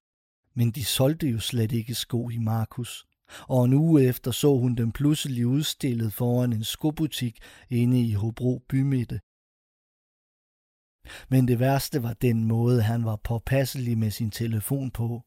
Men 0.54 0.72
de 0.72 0.86
solgte 0.86 1.28
jo 1.28 1.40
slet 1.40 1.72
ikke 1.72 1.96
sko 1.96 2.30
i 2.30 2.38
Markus. 2.38 3.06
Og 3.48 3.66
en 3.66 3.74
uge 3.74 4.04
efter 4.04 4.32
så 4.32 4.58
hun 4.58 4.76
dem 4.76 4.92
pludselig 4.92 5.48
udstillet 5.48 6.14
foran 6.14 6.54
en 6.54 6.64
skobutik 6.64 7.40
inde 7.70 8.02
i 8.02 8.14
Hobro 8.14 8.64
bymidte. 8.70 9.20
Men 11.30 11.48
det 11.48 11.60
værste 11.60 12.04
var 12.04 12.14
den 12.14 12.48
måde, 12.48 12.82
han 12.82 13.06
var 13.06 13.16
påpasselig 13.16 13.98
med 13.98 14.12
sin 14.12 14.32
telefon 14.32 14.92
på. 14.92 15.24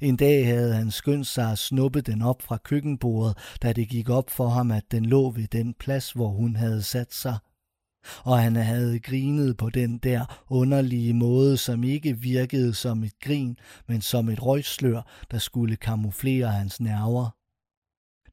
En 0.00 0.16
dag 0.16 0.46
havde 0.46 0.74
han 0.74 0.90
skyndt 0.90 1.26
sig 1.26 1.52
at 1.52 1.58
snuppe 1.58 2.00
den 2.00 2.22
op 2.22 2.42
fra 2.42 2.56
køkkenbordet, 2.56 3.38
da 3.62 3.72
det 3.72 3.88
gik 3.88 4.08
op 4.08 4.30
for 4.30 4.48
ham, 4.48 4.70
at 4.70 4.84
den 4.90 5.06
lå 5.06 5.30
ved 5.30 5.46
den 5.46 5.74
plads, 5.74 6.12
hvor 6.12 6.28
hun 6.28 6.56
havde 6.56 6.82
sat 6.82 7.14
sig. 7.14 7.38
Og 8.24 8.38
han 8.38 8.56
havde 8.56 9.00
grinet 9.00 9.56
på 9.56 9.70
den 9.70 9.98
der 9.98 10.44
underlige 10.48 11.14
måde, 11.14 11.56
som 11.56 11.84
ikke 11.84 12.18
virkede 12.18 12.74
som 12.74 13.04
et 13.04 13.18
grin, 13.20 13.56
men 13.88 14.00
som 14.00 14.28
et 14.28 14.42
røgslør, 14.42 15.26
der 15.30 15.38
skulle 15.38 15.76
kamuflere 15.76 16.50
hans 16.50 16.80
nerver. 16.80 17.30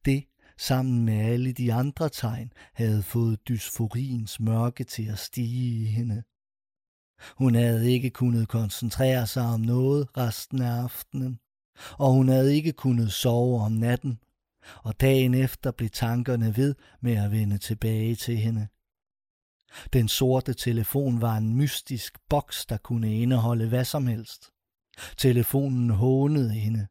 Det, 0.05 0.23
sammen 0.57 1.05
med 1.05 1.13
alle 1.13 1.51
de 1.51 1.73
andre 1.73 2.09
tegn, 2.09 2.51
havde 2.73 3.03
fået 3.03 3.47
dysforiens 3.47 4.39
mørke 4.39 4.83
til 4.83 5.07
at 5.11 5.19
stige 5.19 5.81
i 5.81 5.85
hende. 5.85 6.23
Hun 7.37 7.55
havde 7.55 7.91
ikke 7.91 8.09
kunnet 8.09 8.47
koncentrere 8.47 9.27
sig 9.27 9.43
om 9.43 9.59
noget 9.59 10.17
resten 10.17 10.61
af 10.61 10.81
aftenen, 10.83 11.39
og 11.97 12.13
hun 12.13 12.29
havde 12.29 12.55
ikke 12.55 12.71
kunnet 12.71 13.11
sove 13.11 13.61
om 13.61 13.71
natten, 13.71 14.19
og 14.83 15.01
dagen 15.01 15.33
efter 15.33 15.71
blev 15.71 15.89
tankerne 15.89 16.57
ved 16.57 16.75
med 17.01 17.15
at 17.15 17.31
vende 17.31 17.57
tilbage 17.57 18.15
til 18.15 18.37
hende. 18.37 18.67
Den 19.93 20.07
sorte 20.07 20.53
telefon 20.53 21.21
var 21.21 21.37
en 21.37 21.55
mystisk 21.55 22.17
boks, 22.29 22.65
der 22.65 22.77
kunne 22.77 23.21
indeholde 23.21 23.67
hvad 23.67 23.85
som 23.85 24.07
helst. 24.07 24.51
Telefonen 25.17 25.89
hånede 25.89 26.49
hende, 26.49 26.87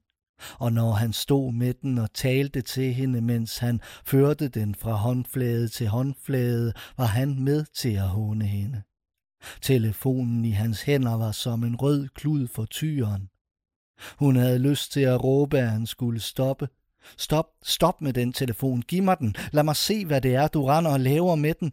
og 0.59 0.73
når 0.73 0.93
han 0.93 1.13
stod 1.13 1.53
med 1.53 1.75
den 1.75 1.99
og 1.99 2.13
talte 2.15 2.63
til 2.63 2.95
hende, 2.95 3.21
mens 3.21 3.59
han 3.59 3.81
førte 4.05 4.49
den 4.49 4.75
fra 4.75 4.93
håndflade 4.93 5.69
til 5.69 5.89
håndflade, 5.89 6.73
var 6.97 7.07
han 7.07 7.45
med 7.45 7.65
til 7.65 7.95
at 7.95 8.09
håne 8.09 8.47
hende. 8.47 8.83
Telefonen 9.63 10.45
i 10.45 10.51
hans 10.51 10.83
hænder 10.83 11.17
var 11.17 11.33
som 11.33 11.65
en 11.65 11.77
rød 11.77 12.09
klud 12.09 12.49
for 12.49 12.65
tyren. 12.65 13.31
Hun 14.19 14.37
havde 14.37 14.59
lyst 14.59 14.93
til 14.93 15.01
at 15.01 15.25
råbe, 15.25 15.59
at 15.59 15.71
han 15.71 15.87
skulle 15.87 16.21
stoppe. 16.21 16.69
Stop, 17.17 17.47
stop 17.63 18.01
med 18.01 18.13
den 18.13 18.33
telefon. 18.33 18.83
Giv 18.83 19.03
mig 19.03 19.19
den. 19.19 19.35
Lad 19.53 19.63
mig 19.63 19.77
se, 19.77 20.07
hvad 20.07 20.21
det 20.21 20.35
er, 20.35 20.49
du 20.49 20.67
render 20.67 20.91
og 20.91 21.01
laver 21.01 21.35
med 21.35 21.55
den. 21.55 21.73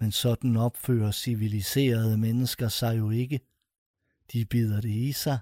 Men 0.00 0.12
sådan 0.12 0.56
opfører 0.56 1.10
civiliserede 1.10 2.18
mennesker 2.18 2.68
sig 2.68 2.98
jo 2.98 3.10
ikke. 3.10 3.40
De 4.32 4.44
bider 4.44 4.80
det 4.80 4.90
i 4.90 5.12
sig. 5.12 5.38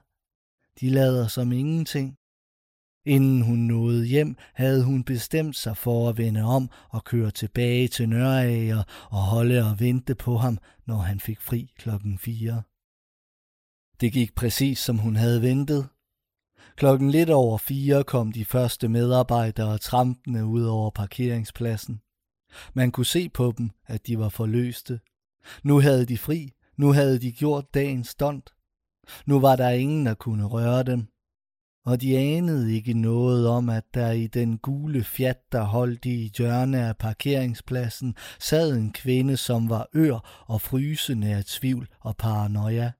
De 0.80 0.90
lader 0.90 1.26
som 1.28 1.52
ingenting. 1.52 2.18
Inden 3.06 3.42
hun 3.42 3.58
nåede 3.58 4.06
hjem, 4.06 4.36
havde 4.54 4.84
hun 4.84 5.04
bestemt 5.04 5.56
sig 5.56 5.76
for 5.76 6.08
at 6.08 6.18
vende 6.18 6.42
om 6.42 6.70
og 6.90 7.04
køre 7.04 7.30
tilbage 7.30 7.88
til 7.88 8.08
Nørager 8.08 8.82
og 9.10 9.22
holde 9.22 9.70
og 9.70 9.80
vente 9.80 10.14
på 10.14 10.36
ham, 10.36 10.58
når 10.86 10.96
han 10.96 11.20
fik 11.20 11.40
fri 11.40 11.72
klokken 11.78 12.18
4. 12.18 12.62
Det 14.00 14.12
gik 14.12 14.34
præcis 14.34 14.78
som 14.78 14.98
hun 14.98 15.16
havde 15.16 15.42
ventet. 15.42 15.88
Klokken 16.76 17.10
lidt 17.10 17.30
over 17.30 17.58
fire 17.58 18.04
kom 18.04 18.32
de 18.32 18.44
første 18.44 18.88
medarbejdere 18.88 19.78
trampende 19.78 20.44
ud 20.44 20.64
over 20.64 20.90
parkeringspladsen. 20.90 22.00
Man 22.74 22.92
kunne 22.92 23.06
se 23.06 23.28
på 23.28 23.54
dem, 23.58 23.70
at 23.86 24.06
de 24.06 24.18
var 24.18 24.28
forløste. 24.28 25.00
Nu 25.62 25.80
havde 25.80 26.06
de 26.06 26.18
fri, 26.18 26.52
nu 26.76 26.92
havde 26.92 27.18
de 27.18 27.32
gjort 27.32 27.74
dagens 27.74 28.08
stund. 28.08 28.42
Nu 29.26 29.40
var 29.40 29.56
der 29.56 29.70
ingen, 29.70 30.06
der 30.06 30.14
kunne 30.14 30.44
røre 30.44 30.82
dem 30.82 31.13
og 31.84 32.00
de 32.00 32.18
anede 32.18 32.74
ikke 32.74 32.94
noget 32.94 33.48
om, 33.48 33.68
at 33.68 33.84
der 33.94 34.10
i 34.10 34.26
den 34.26 34.58
gule 34.58 35.04
fjat, 35.04 35.52
der 35.52 35.62
holdt 35.62 36.04
i 36.04 36.32
hjørne 36.38 36.88
af 36.88 36.96
parkeringspladsen, 36.96 38.16
sad 38.38 38.76
en 38.76 38.92
kvinde, 38.92 39.36
som 39.36 39.68
var 39.68 39.88
ør 39.94 40.44
og 40.46 40.60
frysende 40.60 41.34
af 41.34 41.44
tvivl 41.44 41.88
og 42.00 42.16
paranoia. 42.16 42.92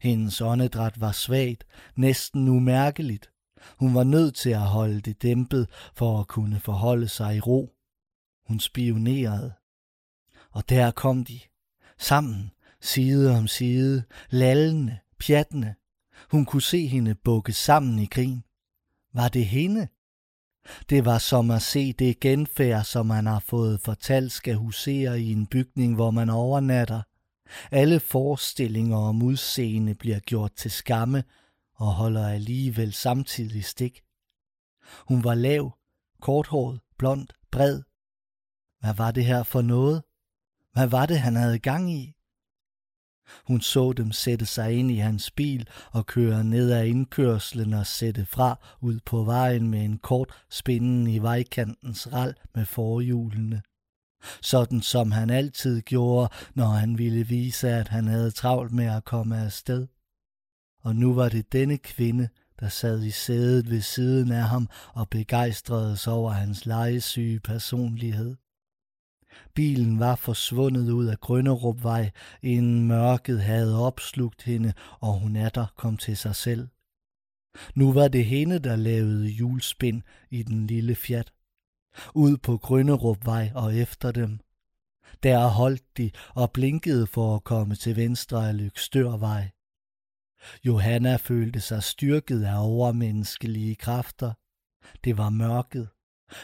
Hendes 0.00 0.40
åndedræt 0.40 1.00
var 1.00 1.12
svagt, 1.12 1.64
næsten 1.96 2.48
umærkeligt. 2.48 3.30
Hun 3.78 3.94
var 3.94 4.04
nødt 4.04 4.34
til 4.34 4.50
at 4.50 4.60
holde 4.60 5.00
det 5.00 5.22
dæmpet 5.22 5.68
for 5.94 6.20
at 6.20 6.28
kunne 6.28 6.60
forholde 6.60 7.08
sig 7.08 7.36
i 7.36 7.40
ro. 7.40 7.74
Hun 8.48 8.60
spionerede. 8.60 9.52
Og 10.50 10.68
der 10.68 10.90
kom 10.90 11.24
de, 11.24 11.40
sammen, 11.98 12.50
side 12.80 13.36
om 13.38 13.46
side, 13.46 14.04
lallende, 14.30 14.98
pjattende, 15.18 15.74
hun 16.30 16.44
kunne 16.44 16.62
se 16.62 16.86
hende 16.86 17.14
bukke 17.14 17.52
sammen 17.52 17.98
i 17.98 18.06
grin. 18.06 18.42
Var 19.14 19.28
det 19.28 19.46
hende? 19.46 19.88
Det 20.90 21.04
var 21.04 21.18
som 21.18 21.50
at 21.50 21.62
se 21.62 21.92
det 21.92 22.20
genfærd, 22.20 22.84
som 22.84 23.06
man 23.06 23.26
har 23.26 23.38
fået 23.38 23.80
fortalt 23.80 24.32
skal 24.32 24.54
husere 24.54 25.20
i 25.20 25.32
en 25.32 25.46
bygning, 25.46 25.94
hvor 25.94 26.10
man 26.10 26.30
overnatter. 26.30 27.02
Alle 27.70 28.00
forestillinger 28.00 28.96
om 28.96 29.22
udseende 29.22 29.94
bliver 29.94 30.18
gjort 30.18 30.52
til 30.52 30.70
skamme 30.70 31.24
og 31.74 31.94
holder 31.94 32.28
alligevel 32.28 32.92
samtidig 32.92 33.64
stik. 33.64 34.00
Hun 35.08 35.24
var 35.24 35.34
lav, 35.34 35.78
korthåret, 36.20 36.80
blond, 36.98 37.28
bred. 37.50 37.82
Hvad 38.80 38.94
var 38.94 39.10
det 39.10 39.24
her 39.24 39.42
for 39.42 39.62
noget? 39.62 40.02
Hvad 40.72 40.86
var 40.86 41.06
det, 41.06 41.20
han 41.20 41.36
havde 41.36 41.58
gang 41.58 41.92
i? 41.92 42.14
Hun 43.46 43.60
så 43.60 43.92
dem 43.92 44.12
sætte 44.12 44.46
sig 44.46 44.72
ind 44.72 44.90
i 44.90 44.96
hans 44.96 45.30
bil 45.30 45.68
og 45.92 46.06
køre 46.06 46.44
ned 46.44 46.72
ad 46.72 46.86
indkørslen 46.86 47.74
og 47.74 47.86
sætte 47.86 48.26
fra 48.26 48.58
ud 48.80 49.00
på 49.06 49.24
vejen 49.24 49.68
med 49.68 49.84
en 49.84 49.98
kort 49.98 50.44
spinden 50.50 51.06
i 51.06 51.18
vejkantens 51.18 52.12
ral 52.12 52.34
med 52.54 52.66
forhjulene. 52.66 53.62
Sådan 54.42 54.82
som 54.82 55.12
han 55.12 55.30
altid 55.30 55.80
gjorde, 55.80 56.28
når 56.54 56.66
han 56.66 56.98
ville 56.98 57.26
vise, 57.26 57.68
at 57.68 57.88
han 57.88 58.06
havde 58.06 58.30
travlt 58.30 58.72
med 58.72 58.86
at 58.86 59.04
komme 59.04 59.38
afsted. 59.38 59.86
Og 60.82 60.96
nu 60.96 61.14
var 61.14 61.28
det 61.28 61.52
denne 61.52 61.78
kvinde, 61.78 62.28
der 62.60 62.68
sad 62.68 63.02
i 63.02 63.10
sædet 63.10 63.70
ved 63.70 63.80
siden 63.80 64.32
af 64.32 64.48
ham 64.48 64.68
og 64.94 65.08
begejstrede 65.08 65.96
sig 65.96 66.12
over 66.12 66.30
hans 66.30 66.66
legesyge 66.66 67.40
personlighed. 67.40 68.36
Bilen 69.54 69.98
var 70.00 70.14
forsvundet 70.14 70.90
ud 70.90 71.06
af 71.06 71.20
Grønnerupvej, 71.20 72.10
inden 72.42 72.86
mørket 72.86 73.42
havde 73.42 73.78
opslugt 73.86 74.42
hende, 74.42 74.72
og 75.00 75.12
hun 75.20 75.36
atter 75.36 75.66
kom 75.76 75.96
til 75.96 76.16
sig 76.16 76.36
selv. 76.36 76.68
Nu 77.74 77.92
var 77.92 78.08
det 78.08 78.24
hende, 78.24 78.58
der 78.58 78.76
lavede 78.76 79.28
julespind 79.28 80.02
i 80.30 80.42
den 80.42 80.66
lille 80.66 80.94
fjat. 80.94 81.32
Ud 82.14 82.36
på 82.36 82.56
Grønnerupvej 82.56 83.52
og 83.54 83.76
efter 83.76 84.12
dem. 84.12 84.40
Der 85.22 85.46
holdt 85.46 85.96
de 85.96 86.10
og 86.34 86.52
blinkede 86.52 87.06
for 87.06 87.36
at 87.36 87.44
komme 87.44 87.74
til 87.74 87.96
venstre 87.96 88.48
af 88.48 88.58
Lykstørvej. 88.58 89.50
Johanna 90.64 91.16
følte 91.16 91.60
sig 91.60 91.82
styrket 91.82 92.44
af 92.44 92.66
overmenneskelige 92.68 93.74
kræfter. 93.74 94.32
Det 95.04 95.16
var 95.16 95.30
mørket. 95.30 95.88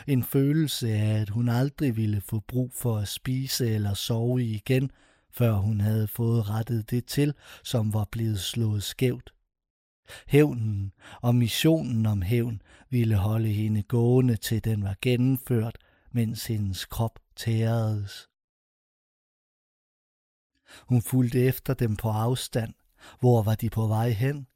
En 0.06 0.22
følelse 0.22 0.88
af, 0.88 1.20
at 1.20 1.28
hun 1.28 1.48
aldrig 1.48 1.96
ville 1.96 2.20
få 2.20 2.40
brug 2.40 2.72
for 2.74 2.98
at 2.98 3.08
spise 3.08 3.70
eller 3.70 3.94
sove 3.94 4.44
igen, 4.44 4.90
før 5.30 5.52
hun 5.52 5.80
havde 5.80 6.08
fået 6.08 6.50
rettet 6.50 6.90
det 6.90 7.06
til, 7.06 7.34
som 7.64 7.94
var 7.94 8.08
blevet 8.10 8.40
slået 8.40 8.82
skævt. 8.82 9.34
Hævnen 10.26 10.92
og 11.22 11.34
missionen 11.34 12.06
om 12.06 12.22
hævn 12.22 12.62
ville 12.90 13.16
holde 13.16 13.48
hende 13.48 13.82
gående 13.82 14.36
til 14.36 14.64
den 14.64 14.82
var 14.82 14.96
gennemført, 15.02 15.78
mens 16.12 16.46
hendes 16.46 16.84
krop 16.84 17.18
tæredes. 17.36 18.28
Hun 20.88 21.02
fulgte 21.02 21.40
efter 21.40 21.74
dem 21.74 21.96
på 21.96 22.08
afstand. 22.08 22.74
Hvor 23.20 23.42
var 23.42 23.54
de 23.54 23.70
på 23.70 23.86
vej 23.86 24.10
hen? 24.10 24.46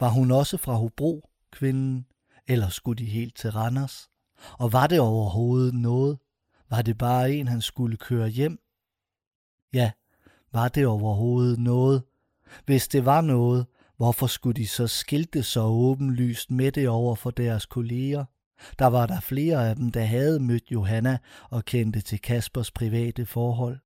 Var 0.00 0.08
hun 0.08 0.30
også 0.30 0.56
fra 0.56 0.74
Hobro, 0.74 1.30
kvinden? 1.52 2.06
Eller 2.46 2.68
skulle 2.68 2.98
de 2.98 3.10
helt 3.10 3.36
til 3.36 3.50
Randers? 3.50 4.09
Og 4.58 4.72
var 4.72 4.86
det 4.86 5.00
overhovedet 5.00 5.74
noget? 5.74 6.18
Var 6.70 6.82
det 6.82 6.98
bare 6.98 7.32
en, 7.32 7.48
han 7.48 7.60
skulle 7.60 7.96
køre 7.96 8.28
hjem? 8.28 8.58
Ja, 9.72 9.90
var 10.52 10.68
det 10.68 10.86
overhovedet 10.86 11.58
noget? 11.58 12.02
Hvis 12.66 12.88
det 12.88 13.04
var 13.04 13.20
noget, 13.20 13.66
hvorfor 13.96 14.26
skulle 14.26 14.54
de 14.54 14.66
så 14.66 14.86
skilte 14.86 15.42
så 15.42 15.62
åbenlyst 15.62 16.50
med 16.50 16.72
det 16.72 16.88
over 16.88 17.14
for 17.14 17.30
deres 17.30 17.66
kolleger? 17.66 18.24
Der 18.78 18.86
var 18.86 19.06
der 19.06 19.20
flere 19.20 19.68
af 19.68 19.76
dem, 19.76 19.92
der 19.92 20.04
havde 20.04 20.40
mødt 20.40 20.70
Johanna 20.70 21.18
og 21.50 21.64
kendte 21.64 22.00
til 22.00 22.20
Kaspers 22.20 22.70
private 22.70 23.26
forhold. 23.26 23.78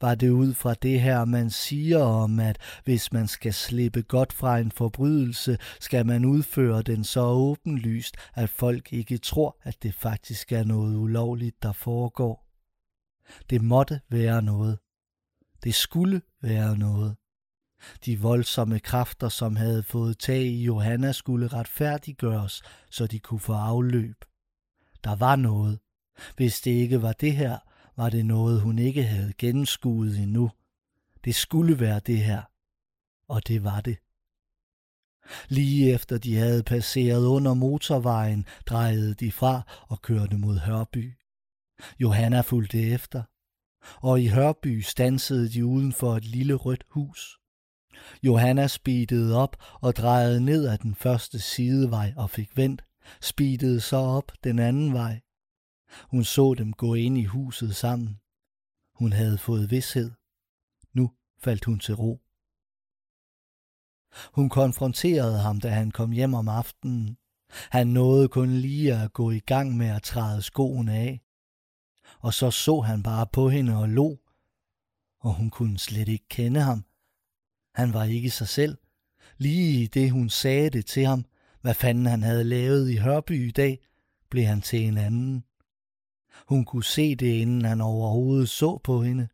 Var 0.00 0.14
det 0.14 0.30
ud 0.30 0.54
fra 0.54 0.74
det 0.74 1.00
her, 1.00 1.24
man 1.24 1.50
siger 1.50 1.98
om, 1.98 2.40
at 2.40 2.58
hvis 2.84 3.12
man 3.12 3.28
skal 3.28 3.54
slippe 3.54 4.02
godt 4.02 4.32
fra 4.32 4.58
en 4.58 4.72
forbrydelse, 4.72 5.58
skal 5.80 6.06
man 6.06 6.24
udføre 6.24 6.82
den 6.82 7.04
så 7.04 7.20
åbenlyst, 7.20 8.16
at 8.34 8.50
folk 8.50 8.92
ikke 8.92 9.18
tror, 9.18 9.56
at 9.62 9.82
det 9.82 9.94
faktisk 9.94 10.52
er 10.52 10.64
noget 10.64 10.96
ulovligt, 10.96 11.62
der 11.62 11.72
foregår. 11.72 12.46
Det 13.50 13.62
måtte 13.62 14.00
være 14.10 14.42
noget. 14.42 14.78
Det 15.64 15.74
skulle 15.74 16.22
være 16.42 16.78
noget. 16.78 17.16
De 18.04 18.20
voldsomme 18.20 18.80
kræfter, 18.80 19.28
som 19.28 19.56
havde 19.56 19.82
fået 19.82 20.18
tag 20.18 20.42
i 20.42 20.64
Johanna, 20.64 21.12
skulle 21.12 21.48
retfærdiggøres, 21.48 22.62
så 22.90 23.06
de 23.06 23.18
kunne 23.18 23.40
få 23.40 23.52
afløb. 23.52 24.24
Der 25.04 25.16
var 25.16 25.36
noget. 25.36 25.78
Hvis 26.36 26.60
det 26.60 26.70
ikke 26.70 27.02
var 27.02 27.12
det 27.12 27.32
her, 27.32 27.58
var 27.96 28.10
det 28.10 28.26
noget, 28.26 28.60
hun 28.60 28.78
ikke 28.78 29.02
havde 29.02 29.32
gennemskuet 29.38 30.18
endnu. 30.18 30.50
Det 31.24 31.34
skulle 31.34 31.80
være 31.80 32.00
det 32.06 32.18
her. 32.18 32.42
Og 33.28 33.48
det 33.48 33.64
var 33.64 33.80
det. 33.80 33.98
Lige 35.48 35.92
efter 35.92 36.18
de 36.18 36.36
havde 36.36 36.62
passeret 36.62 37.26
under 37.26 37.54
motorvejen, 37.54 38.46
drejede 38.66 39.14
de 39.14 39.32
fra 39.32 39.62
og 39.88 40.02
kørte 40.02 40.36
mod 40.36 40.58
Hørby. 40.58 41.14
Johanna 42.00 42.40
fulgte 42.40 42.82
efter, 42.82 43.22
og 43.96 44.20
i 44.20 44.26
Hørby 44.26 44.80
stansede 44.80 45.48
de 45.48 45.66
uden 45.66 45.92
for 45.92 46.16
et 46.16 46.24
lille 46.24 46.54
rødt 46.54 46.84
hus. 46.88 47.38
Johanna 48.22 48.66
speedede 48.66 49.36
op 49.36 49.56
og 49.80 49.96
drejede 49.96 50.40
ned 50.40 50.66
ad 50.68 50.78
den 50.78 50.94
første 50.94 51.40
sidevej 51.40 52.12
og 52.16 52.30
fik 52.30 52.56
vendt, 52.56 52.82
speedede 53.20 53.80
så 53.80 53.96
op 53.96 54.32
den 54.44 54.58
anden 54.58 54.92
vej. 54.92 55.20
Hun 56.00 56.24
så 56.24 56.54
dem 56.54 56.72
gå 56.72 56.94
ind 56.94 57.18
i 57.18 57.24
huset 57.24 57.76
sammen. 57.76 58.20
Hun 58.94 59.12
havde 59.12 59.38
fået 59.38 59.70
vidshed. 59.70 60.10
Nu 60.92 61.10
faldt 61.38 61.64
hun 61.64 61.78
til 61.78 61.94
ro. 61.94 62.20
Hun 64.32 64.48
konfronterede 64.48 65.38
ham, 65.38 65.60
da 65.60 65.68
han 65.68 65.90
kom 65.90 66.10
hjem 66.10 66.34
om 66.34 66.48
aftenen. 66.48 67.18
Han 67.70 67.86
nåede 67.86 68.28
kun 68.28 68.50
lige 68.50 68.94
at 68.94 69.12
gå 69.12 69.30
i 69.30 69.38
gang 69.38 69.76
med 69.76 69.86
at 69.86 70.02
træde 70.02 70.42
skoen 70.42 70.88
af. 70.88 71.20
Og 72.20 72.34
så 72.34 72.50
så 72.50 72.80
han 72.80 73.02
bare 73.02 73.26
på 73.32 73.48
hende 73.48 73.76
og 73.76 73.88
lo, 73.88 74.16
og 75.20 75.34
hun 75.34 75.50
kunne 75.50 75.78
slet 75.78 76.08
ikke 76.08 76.28
kende 76.28 76.60
ham. 76.60 76.84
Han 77.74 77.92
var 77.92 78.04
ikke 78.04 78.30
sig 78.30 78.48
selv. 78.48 78.78
Lige 79.38 79.82
i 79.82 79.86
det 79.86 80.10
hun 80.10 80.28
sagde 80.28 80.70
det 80.70 80.86
til 80.86 81.06
ham, 81.06 81.24
hvad 81.60 81.74
fanden 81.74 82.06
han 82.06 82.22
havde 82.22 82.44
lavet 82.44 82.90
i 82.90 82.96
Hørby 82.96 83.48
i 83.48 83.50
dag, 83.50 83.78
blev 84.30 84.44
han 84.44 84.60
til 84.60 84.80
en 84.80 84.98
anden. 84.98 85.44
Hun 86.48 86.64
kunne 86.64 86.84
se 86.84 87.14
det, 87.14 87.26
inden 87.26 87.64
han 87.64 87.80
overhovedet 87.80 88.48
så 88.48 88.78
på 88.84 89.02
hende, 89.02 89.28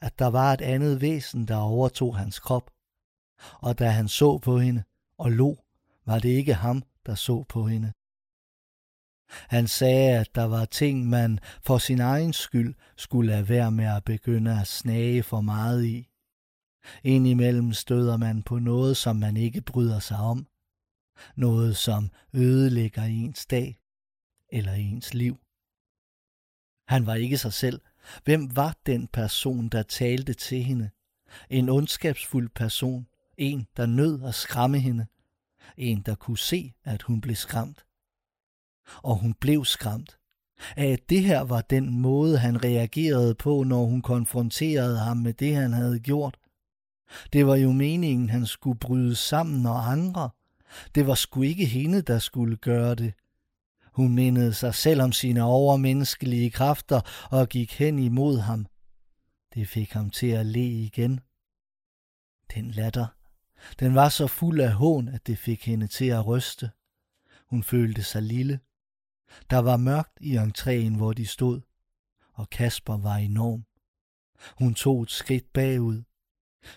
at 0.00 0.18
der 0.18 0.26
var 0.26 0.52
et 0.52 0.60
andet 0.60 1.00
væsen, 1.00 1.48
der 1.48 1.56
overtog 1.56 2.16
hans 2.16 2.38
krop. 2.38 2.70
Og 3.52 3.78
da 3.78 3.88
han 3.88 4.08
så 4.08 4.38
på 4.38 4.58
hende 4.58 4.82
og 5.18 5.32
lo, 5.32 5.56
var 6.06 6.18
det 6.18 6.28
ikke 6.28 6.54
ham, 6.54 6.82
der 7.06 7.14
så 7.14 7.44
på 7.48 7.66
hende. 7.66 7.92
Han 9.30 9.68
sagde, 9.68 10.18
at 10.18 10.34
der 10.34 10.44
var 10.44 10.64
ting, 10.64 11.06
man 11.06 11.38
for 11.62 11.78
sin 11.78 12.00
egen 12.00 12.32
skyld 12.32 12.74
skulle 12.96 13.32
lade 13.32 13.48
være 13.48 13.70
med 13.70 13.84
at 13.84 14.04
begynde 14.04 14.60
at 14.60 14.66
snage 14.66 15.22
for 15.22 15.40
meget 15.40 15.84
i. 15.84 16.08
Indimellem 17.04 17.72
støder 17.72 18.16
man 18.16 18.42
på 18.42 18.58
noget, 18.58 18.96
som 18.96 19.16
man 19.16 19.36
ikke 19.36 19.60
bryder 19.60 19.98
sig 19.98 20.18
om. 20.18 20.46
Noget, 21.36 21.76
som 21.76 22.10
ødelægger 22.34 23.02
ens 23.02 23.46
dag 23.46 23.78
eller 24.52 24.72
ens 24.72 25.14
liv. 25.14 25.38
Han 26.88 27.06
var 27.06 27.14
ikke 27.14 27.38
sig 27.38 27.52
selv. 27.52 27.80
Hvem 28.24 28.56
var 28.56 28.76
den 28.86 29.08
person, 29.12 29.68
der 29.68 29.82
talte 29.82 30.34
til 30.34 30.62
hende? 30.62 30.90
En 31.50 31.68
ondskabsfuld 31.68 32.48
person. 32.54 33.06
En, 33.36 33.66
der 33.76 33.86
nød 33.86 34.22
at 34.24 34.34
skræmme 34.34 34.78
hende. 34.78 35.06
En, 35.76 36.02
der 36.06 36.14
kunne 36.14 36.38
se, 36.38 36.72
at 36.84 37.02
hun 37.02 37.20
blev 37.20 37.36
skræmt. 37.36 37.84
Og 39.02 39.16
hun 39.16 39.34
blev 39.34 39.64
skræmt. 39.64 40.18
At 40.76 41.00
det 41.08 41.22
her 41.22 41.40
var 41.40 41.60
den 41.60 42.00
måde, 42.00 42.38
han 42.38 42.64
reagerede 42.64 43.34
på, 43.34 43.62
når 43.62 43.84
hun 43.84 44.02
konfronterede 44.02 44.98
ham 44.98 45.16
med 45.16 45.32
det, 45.32 45.54
han 45.54 45.72
havde 45.72 46.00
gjort. 46.00 46.36
Det 47.32 47.46
var 47.46 47.56
jo 47.56 47.72
meningen, 47.72 48.30
han 48.30 48.46
skulle 48.46 48.78
bryde 48.78 49.16
sammen 49.16 49.66
og 49.66 49.90
andre. 49.90 50.30
Det 50.94 51.06
var 51.06 51.14
sgu 51.14 51.42
ikke 51.42 51.64
hende, 51.64 52.02
der 52.02 52.18
skulle 52.18 52.56
gøre 52.56 52.94
det. 52.94 53.14
Hun 53.98 54.14
mindede 54.14 54.54
sig 54.54 54.74
selv 54.74 55.02
om 55.02 55.12
sine 55.12 55.42
overmenneskelige 55.42 56.50
kræfter 56.50 57.00
og 57.30 57.48
gik 57.48 57.72
hen 57.72 57.98
imod 57.98 58.38
ham. 58.38 58.66
Det 59.54 59.68
fik 59.68 59.92
ham 59.92 60.10
til 60.10 60.26
at 60.26 60.46
le 60.46 60.66
igen. 60.66 61.20
Den 62.54 62.70
latter. 62.70 63.06
Den 63.80 63.94
var 63.94 64.08
så 64.08 64.26
fuld 64.26 64.60
af 64.60 64.72
hån, 64.72 65.08
at 65.08 65.26
det 65.26 65.38
fik 65.38 65.64
hende 65.66 65.86
til 65.86 66.04
at 66.04 66.26
ryste. 66.26 66.70
Hun 67.46 67.62
følte 67.62 68.02
sig 68.02 68.22
lille. 68.22 68.60
Der 69.50 69.58
var 69.58 69.76
mørkt 69.76 70.18
i 70.20 70.36
entréen, 70.36 70.96
hvor 70.96 71.12
de 71.12 71.26
stod, 71.26 71.60
og 72.32 72.50
Kasper 72.50 72.96
var 72.96 73.16
enorm. 73.16 73.64
Hun 74.58 74.74
tog 74.74 75.02
et 75.02 75.10
skridt 75.10 75.52
bagud. 75.52 76.02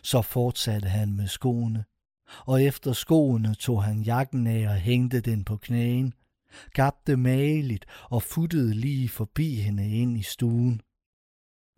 Så 0.04 0.22
fortsatte 0.22 0.90
han 0.90 1.14
med 1.14 1.28
skoene, 1.28 1.86
og 2.46 2.64
efter 2.64 2.94
skoene 2.94 3.56
tog 3.56 3.84
han 3.84 4.02
jakken 4.02 4.48
af 4.48 4.68
og 4.68 4.76
hængte 4.76 5.22
den 5.22 5.44
på 5.44 5.58
knæen, 5.58 6.14
gabte 6.74 7.18
mageligt 7.18 7.86
og 8.10 8.24
futtede 8.24 8.74
lige 8.74 9.10
forbi 9.10 9.56
hende 9.56 9.90
ind 9.90 10.18
i 10.18 10.24
stuen. 10.24 10.82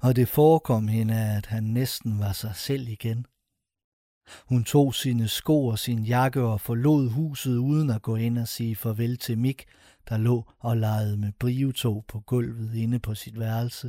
Og 0.02 0.16
det 0.16 0.28
forekom 0.28 0.88
hende, 0.88 1.16
at 1.38 1.46
han 1.46 1.64
næsten 1.64 2.20
var 2.20 2.32
sig 2.34 2.56
selv 2.56 2.88
igen. 2.88 3.26
Hun 4.50 4.64
tog 4.64 4.96
sine 4.96 5.28
sko 5.28 5.68
og 5.68 5.80
sin 5.80 6.04
jakke 6.04 6.42
og 6.42 6.62
forlod 6.62 7.10
huset 7.10 7.58
uden 7.58 7.90
at 7.90 8.02
gå 8.02 8.16
ind 8.16 8.38
og 8.38 8.48
sige 8.48 8.76
farvel 8.76 9.18
til 9.18 9.38
Mik, 9.38 9.66
der 10.10 10.18
lå 10.18 10.52
og 10.60 10.78
legede 10.78 11.18
med 11.18 11.32
brivetog 11.40 12.06
på 12.08 12.20
gulvet 12.20 12.76
inde 12.76 13.00
på 13.00 13.16
sit 13.16 13.40
værelse. 13.40 13.88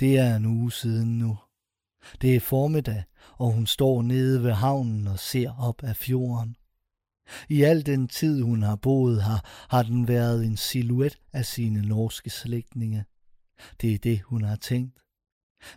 Det 0.00 0.18
er 0.18 0.36
en 0.36 0.46
uge 0.46 0.72
siden 0.72 1.18
nu. 1.18 1.38
Det 2.20 2.36
er 2.36 2.40
formiddag, 2.40 3.04
og 3.38 3.52
hun 3.52 3.66
står 3.66 4.02
nede 4.02 4.42
ved 4.42 4.52
havnen 4.52 5.06
og 5.06 5.18
ser 5.18 5.50
op 5.58 5.82
af 5.82 5.96
fjorden. 5.96 6.56
I 7.48 7.62
al 7.62 7.86
den 7.86 8.08
tid, 8.08 8.42
hun 8.42 8.62
har 8.62 8.76
boet 8.76 9.24
her, 9.24 9.40
har 9.76 9.82
den 9.82 10.08
været 10.08 10.44
en 10.46 10.56
silhuet 10.56 11.18
af 11.32 11.46
sine 11.46 11.82
norske 11.82 12.30
slægtninge. 12.30 13.04
Det 13.80 13.94
er 13.94 13.98
det, 13.98 14.22
hun 14.22 14.44
har 14.44 14.56
tænkt. 14.56 14.98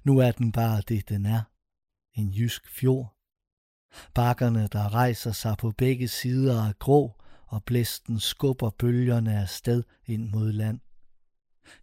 Nu 0.04 0.18
er 0.18 0.32
den 0.32 0.52
bare 0.52 0.82
det, 0.88 1.10
den 1.10 1.26
er. 1.26 1.42
En 2.14 2.30
jysk 2.34 2.70
fjord. 2.70 3.16
Bakkerne, 4.14 4.68
der 4.68 4.94
rejser 4.94 5.32
sig 5.32 5.56
på 5.58 5.72
begge 5.72 6.08
sider 6.08 6.68
er 6.68 6.74
grå, 6.74 7.22
og 7.48 7.64
blæsten 7.64 8.20
skubber 8.20 8.70
bølgerne 8.70 9.42
af 9.42 9.50
sted 9.50 9.84
ind 10.06 10.30
mod 10.30 10.52
land. 10.52 10.80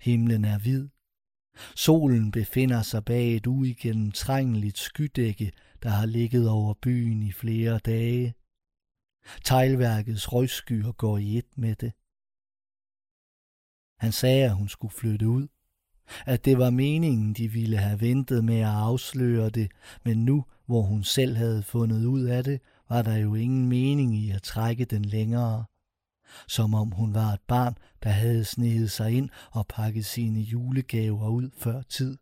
Himlen 0.00 0.44
er 0.44 0.58
hvid. 0.58 0.88
Solen 1.76 2.30
befinder 2.30 2.82
sig 2.82 3.04
bag 3.04 3.36
et 3.36 3.46
uigennemtrængeligt 3.46 4.78
skydække, 4.78 5.52
der 5.82 5.88
har 5.88 6.06
ligget 6.06 6.48
over 6.48 6.74
byen 6.82 7.22
i 7.22 7.32
flere 7.32 7.78
dage. 7.78 8.34
Teglværkets 9.44 10.32
røgskyer 10.32 10.92
går 10.92 11.18
i 11.18 11.38
et 11.38 11.58
med 11.58 11.74
det. 11.76 11.92
Han 14.00 14.12
sagde, 14.12 14.44
at 14.44 14.54
hun 14.54 14.68
skulle 14.68 14.94
flytte 14.94 15.28
ud. 15.28 15.48
At 16.26 16.44
det 16.44 16.58
var 16.58 16.70
meningen, 16.70 17.34
de 17.34 17.48
ville 17.48 17.76
have 17.76 18.00
ventet 18.00 18.44
med 18.44 18.60
at 18.60 18.66
afsløre 18.66 19.50
det, 19.50 19.70
men 20.04 20.24
nu, 20.24 20.44
hvor 20.66 20.82
hun 20.82 21.04
selv 21.04 21.36
havde 21.36 21.62
fundet 21.62 22.04
ud 22.04 22.24
af 22.24 22.44
det, 22.44 22.60
var 22.88 23.02
der 23.02 23.16
jo 23.16 23.34
ingen 23.34 23.68
mening 23.68 24.16
i 24.16 24.30
at 24.30 24.42
trække 24.42 24.84
den 24.84 25.04
længere. 25.04 25.64
Som 26.48 26.74
om 26.74 26.90
hun 26.90 27.14
var 27.14 27.32
et 27.32 27.40
barn, 27.40 27.78
der 28.02 28.10
havde 28.10 28.44
sneget 28.44 28.90
sig 28.90 29.12
ind 29.12 29.30
og 29.50 29.66
pakket 29.66 30.06
sine 30.06 30.40
julegaver 30.40 31.28
ud 31.28 31.50
før 31.56 31.82
tid. 31.82 32.18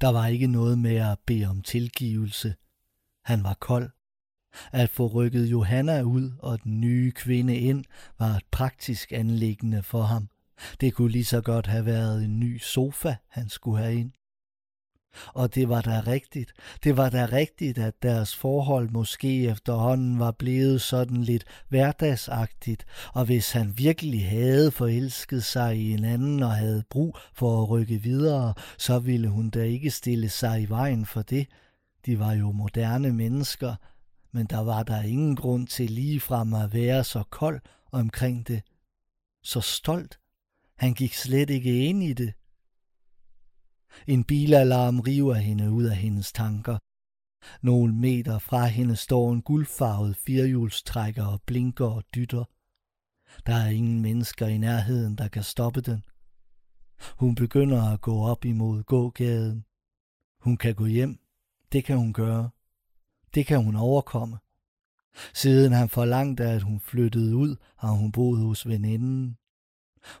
Der 0.00 0.08
var 0.08 0.26
ikke 0.26 0.46
noget 0.46 0.78
med 0.78 0.96
at 0.96 1.18
bede 1.26 1.46
om 1.46 1.62
tilgivelse. 1.62 2.54
Han 3.24 3.42
var 3.42 3.54
kold. 3.54 3.90
At 4.72 4.90
få 4.90 5.06
rykket 5.06 5.46
Johanna 5.46 6.02
ud 6.02 6.32
og 6.38 6.62
den 6.64 6.80
nye 6.80 7.12
kvinde 7.12 7.56
ind 7.56 7.84
var 8.18 8.36
et 8.36 8.44
praktisk 8.50 9.12
anlæggende 9.12 9.82
for 9.82 10.02
ham. 10.02 10.28
Det 10.80 10.94
kunne 10.94 11.10
lige 11.10 11.24
så 11.24 11.40
godt 11.40 11.66
have 11.66 11.86
været 11.86 12.24
en 12.24 12.40
ny 12.40 12.58
sofa, 12.58 13.14
han 13.28 13.48
skulle 13.48 13.78
have 13.78 13.94
ind. 13.94 14.12
Og 15.34 15.54
det 15.54 15.68
var 15.68 15.80
da 15.80 16.02
rigtigt. 16.06 16.52
Det 16.84 16.96
var 16.96 17.10
da 17.10 17.28
rigtigt, 17.32 17.78
at 17.78 18.02
deres 18.02 18.36
forhold 18.36 18.90
måske 18.90 19.48
efterhånden 19.48 20.18
var 20.18 20.30
blevet 20.30 20.80
sådan 20.80 21.22
lidt 21.22 21.44
hverdagsagtigt, 21.68 22.86
og 23.14 23.24
hvis 23.24 23.52
han 23.52 23.78
virkelig 23.78 24.28
havde 24.28 24.70
forelsket 24.70 25.44
sig 25.44 25.76
i 25.76 25.92
en 25.92 26.04
anden 26.04 26.42
og 26.42 26.52
havde 26.52 26.84
brug 26.90 27.16
for 27.34 27.62
at 27.62 27.70
rykke 27.70 28.02
videre, 28.02 28.54
så 28.78 28.98
ville 28.98 29.28
hun 29.28 29.50
da 29.50 29.62
ikke 29.62 29.90
stille 29.90 30.28
sig 30.28 30.62
i 30.62 30.68
vejen 30.68 31.06
for 31.06 31.22
det. 31.22 31.46
De 32.06 32.18
var 32.18 32.32
jo 32.32 32.52
moderne 32.52 33.12
mennesker, 33.12 33.74
men 34.32 34.46
der 34.46 34.58
var 34.58 34.82
der 34.82 35.02
ingen 35.02 35.36
grund 35.36 35.66
til 35.66 35.90
ligefrem 35.90 36.54
at 36.54 36.72
være 36.72 37.04
så 37.04 37.22
kold 37.30 37.60
omkring 37.92 38.48
det. 38.48 38.62
Så 39.42 39.60
stolt. 39.60 40.20
Han 40.76 40.94
gik 40.94 41.14
slet 41.14 41.50
ikke 41.50 41.86
ind 41.86 42.02
i 42.02 42.12
det. 42.12 42.34
En 44.06 44.24
bilalarm 44.24 45.00
river 45.00 45.34
hende 45.34 45.70
ud 45.70 45.84
af 45.84 45.96
hendes 45.96 46.32
tanker. 46.32 46.78
Nogle 47.62 47.94
meter 47.94 48.38
fra 48.38 48.66
hende 48.66 48.96
står 48.96 49.32
en 49.32 49.42
guldfarvet 49.42 50.16
firehjulstrækker 50.16 51.26
og 51.26 51.42
blinker 51.46 51.86
og 51.86 52.04
dytter. 52.14 52.44
Der 53.46 53.54
er 53.54 53.68
ingen 53.68 54.02
mennesker 54.02 54.46
i 54.46 54.58
nærheden, 54.58 55.18
der 55.18 55.28
kan 55.28 55.42
stoppe 55.42 55.80
den. 55.80 56.04
Hun 57.16 57.34
begynder 57.34 57.82
at 57.82 58.00
gå 58.00 58.22
op 58.22 58.44
imod 58.44 58.82
gågaden. 58.82 59.64
Hun 60.40 60.56
kan 60.56 60.74
gå 60.74 60.86
hjem. 60.86 61.20
Det 61.72 61.84
kan 61.84 61.96
hun 61.96 62.12
gøre. 62.12 62.50
Det 63.34 63.46
kan 63.46 63.64
hun 63.64 63.76
overkomme. 63.76 64.38
Siden 65.34 65.72
han 65.72 65.88
forlangte, 65.88 66.44
at 66.44 66.62
hun 66.62 66.80
flyttede 66.80 67.36
ud, 67.36 67.56
har 67.76 67.92
hun 67.92 68.12
boet 68.12 68.40
hos 68.40 68.68
veninden. 68.68 69.36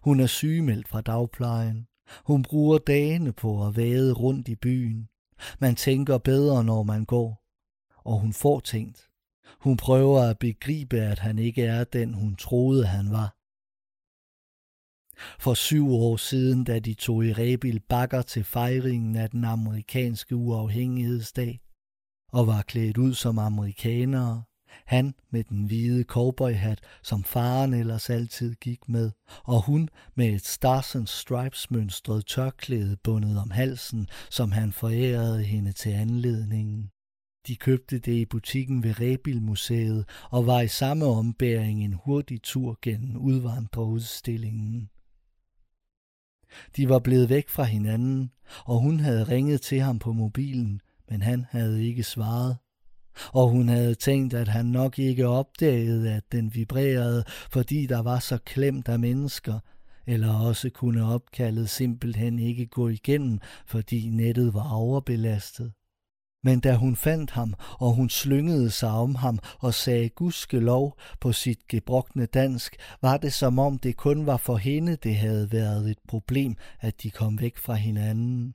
Hun 0.02 0.20
er 0.20 0.26
sygemeldt 0.26 0.88
fra 0.88 1.00
dagplejen. 1.00 1.86
Hun 2.24 2.42
bruger 2.42 2.78
dagene 2.78 3.32
på 3.32 3.66
at 3.66 3.76
vade 3.76 4.12
rundt 4.12 4.48
i 4.48 4.56
byen. 4.56 5.08
Man 5.58 5.76
tænker 5.76 6.18
bedre, 6.18 6.64
når 6.64 6.82
man 6.82 7.04
går. 7.04 7.44
Og 8.04 8.20
hun 8.20 8.32
får 8.32 8.60
tænkt. 8.60 9.08
Hun 9.60 9.76
prøver 9.76 10.20
at 10.22 10.38
begribe, 10.38 11.00
at 11.00 11.18
han 11.18 11.38
ikke 11.38 11.62
er 11.62 11.84
den, 11.84 12.14
hun 12.14 12.36
troede, 12.36 12.86
han 12.86 13.10
var. 13.10 13.36
For 15.38 15.54
syv 15.54 15.92
år 15.92 16.16
siden, 16.16 16.64
da 16.64 16.78
de 16.78 16.94
tog 16.94 17.24
i 17.24 17.32
Rebil 17.32 17.80
Bakker 17.80 18.22
til 18.22 18.44
fejringen 18.44 19.16
af 19.16 19.30
den 19.30 19.44
amerikanske 19.44 20.36
uafhængighedsdag, 20.36 21.60
og 22.32 22.46
var 22.46 22.62
klædt 22.62 22.98
ud 22.98 23.14
som 23.14 23.38
amerikanere, 23.38 24.42
han 24.86 25.14
med 25.30 25.44
den 25.44 25.64
hvide 25.64 26.02
cowboyhat, 26.02 26.80
som 27.02 27.24
faren 27.24 27.74
ellers 27.74 28.10
altid 28.10 28.54
gik 28.54 28.88
med, 28.88 29.10
og 29.44 29.66
hun 29.66 29.88
med 30.14 30.28
et 30.28 30.46
Stars 30.46 30.94
and 30.94 31.06
Stripes 31.06 31.70
mønstret 31.70 32.26
tørklæde 32.26 32.96
bundet 32.96 33.38
om 33.38 33.50
halsen, 33.50 34.08
som 34.30 34.52
han 34.52 34.72
forærede 34.72 35.44
hende 35.44 35.72
til 35.72 35.90
anledningen. 35.90 36.90
De 37.46 37.56
købte 37.56 37.98
det 37.98 38.12
i 38.12 38.24
butikken 38.24 38.82
ved 38.82 39.00
Rebilmuseet 39.00 40.08
og 40.30 40.46
var 40.46 40.60
i 40.60 40.68
samme 40.68 41.04
ombæring 41.04 41.84
en 41.84 41.92
hurtig 41.92 42.42
tur 42.42 42.78
gennem 42.82 43.16
udvandrerudstillingen. 43.16 44.90
De 46.76 46.88
var 46.88 46.98
blevet 46.98 47.28
væk 47.28 47.48
fra 47.48 47.64
hinanden, 47.64 48.30
og 48.64 48.80
hun 48.80 49.00
havde 49.00 49.24
ringet 49.24 49.60
til 49.60 49.80
ham 49.80 49.98
på 49.98 50.12
mobilen, 50.12 50.80
men 51.10 51.22
han 51.22 51.46
havde 51.50 51.84
ikke 51.84 52.02
svaret 52.02 52.56
og 53.32 53.48
hun 53.48 53.68
havde 53.68 53.94
tænkt, 53.94 54.34
at 54.34 54.48
han 54.48 54.66
nok 54.66 54.98
ikke 54.98 55.28
opdagede, 55.28 56.12
at 56.12 56.22
den 56.32 56.54
vibrerede, 56.54 57.24
fordi 57.50 57.86
der 57.86 58.02
var 58.02 58.18
så 58.18 58.38
klemt 58.38 58.88
af 58.88 58.98
mennesker, 58.98 59.58
eller 60.06 60.34
også 60.34 60.70
kunne 60.70 61.04
opkaldet 61.04 61.70
simpelthen 61.70 62.38
ikke 62.38 62.66
gå 62.66 62.88
igennem, 62.88 63.40
fordi 63.66 64.08
nettet 64.08 64.54
var 64.54 64.72
overbelastet. 64.72 65.72
Men 66.44 66.60
da 66.60 66.74
hun 66.74 66.96
fandt 66.96 67.30
ham, 67.30 67.54
og 67.78 67.94
hun 67.94 68.10
slyngede 68.10 68.70
sig 68.70 68.90
om 68.90 69.14
ham 69.14 69.38
og 69.58 69.74
sagde 69.74 70.08
gudske 70.08 70.60
lov 70.60 70.98
på 71.20 71.32
sit 71.32 71.68
gebrokne 71.68 72.26
dansk, 72.26 72.76
var 73.02 73.16
det 73.16 73.32
som 73.32 73.58
om 73.58 73.78
det 73.78 73.96
kun 73.96 74.26
var 74.26 74.36
for 74.36 74.56
hende, 74.56 74.96
det 74.96 75.16
havde 75.16 75.52
været 75.52 75.90
et 75.90 75.98
problem, 76.08 76.56
at 76.80 77.02
de 77.02 77.10
kom 77.10 77.40
væk 77.40 77.56
fra 77.56 77.74
hinanden. 77.74 78.54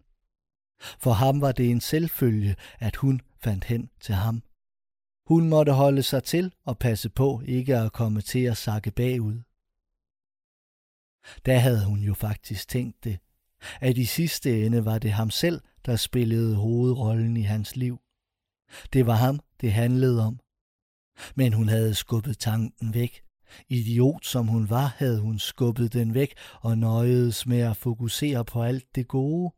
For 0.81 1.11
ham 1.11 1.41
var 1.41 1.51
det 1.51 1.71
en 1.71 1.81
selvfølge, 1.81 2.55
at 2.79 2.95
hun 2.95 3.21
fandt 3.39 3.63
hen 3.63 3.89
til 3.99 4.15
ham. 4.15 4.43
Hun 5.27 5.49
måtte 5.49 5.71
holde 5.71 6.03
sig 6.03 6.23
til 6.23 6.53
og 6.63 6.77
passe 6.77 7.09
på 7.09 7.41
ikke 7.45 7.77
at 7.77 7.93
komme 7.93 8.21
til 8.21 8.43
at 8.43 8.57
sakke 8.57 8.91
bagud. 8.91 9.41
Da 11.45 11.57
havde 11.57 11.85
hun 11.85 11.99
jo 11.99 12.13
faktisk 12.13 12.67
tænkt 12.67 13.03
det, 13.03 13.19
at 13.81 13.97
i 13.97 14.05
sidste 14.05 14.65
ende 14.65 14.85
var 14.85 14.99
det 14.99 15.11
ham 15.11 15.29
selv, 15.29 15.61
der 15.85 15.95
spillede 15.95 16.55
hovedrollen 16.55 17.37
i 17.37 17.41
hans 17.41 17.75
liv. 17.75 17.99
Det 18.93 19.05
var 19.05 19.15
ham, 19.15 19.39
det 19.61 19.73
handlede 19.73 20.25
om. 20.25 20.39
Men 21.35 21.53
hun 21.53 21.69
havde 21.69 21.95
skubbet 21.95 22.37
tanken 22.37 22.93
væk. 22.93 23.21
Idiot 23.69 24.25
som 24.25 24.47
hun 24.47 24.69
var, 24.69 24.95
havde 24.97 25.19
hun 25.19 25.39
skubbet 25.39 25.93
den 25.93 26.13
væk 26.13 26.33
og 26.61 26.77
nøjedes 26.77 27.45
med 27.45 27.59
at 27.59 27.77
fokusere 27.77 28.45
på 28.45 28.63
alt 28.63 28.95
det 28.95 29.07
gode. 29.07 29.53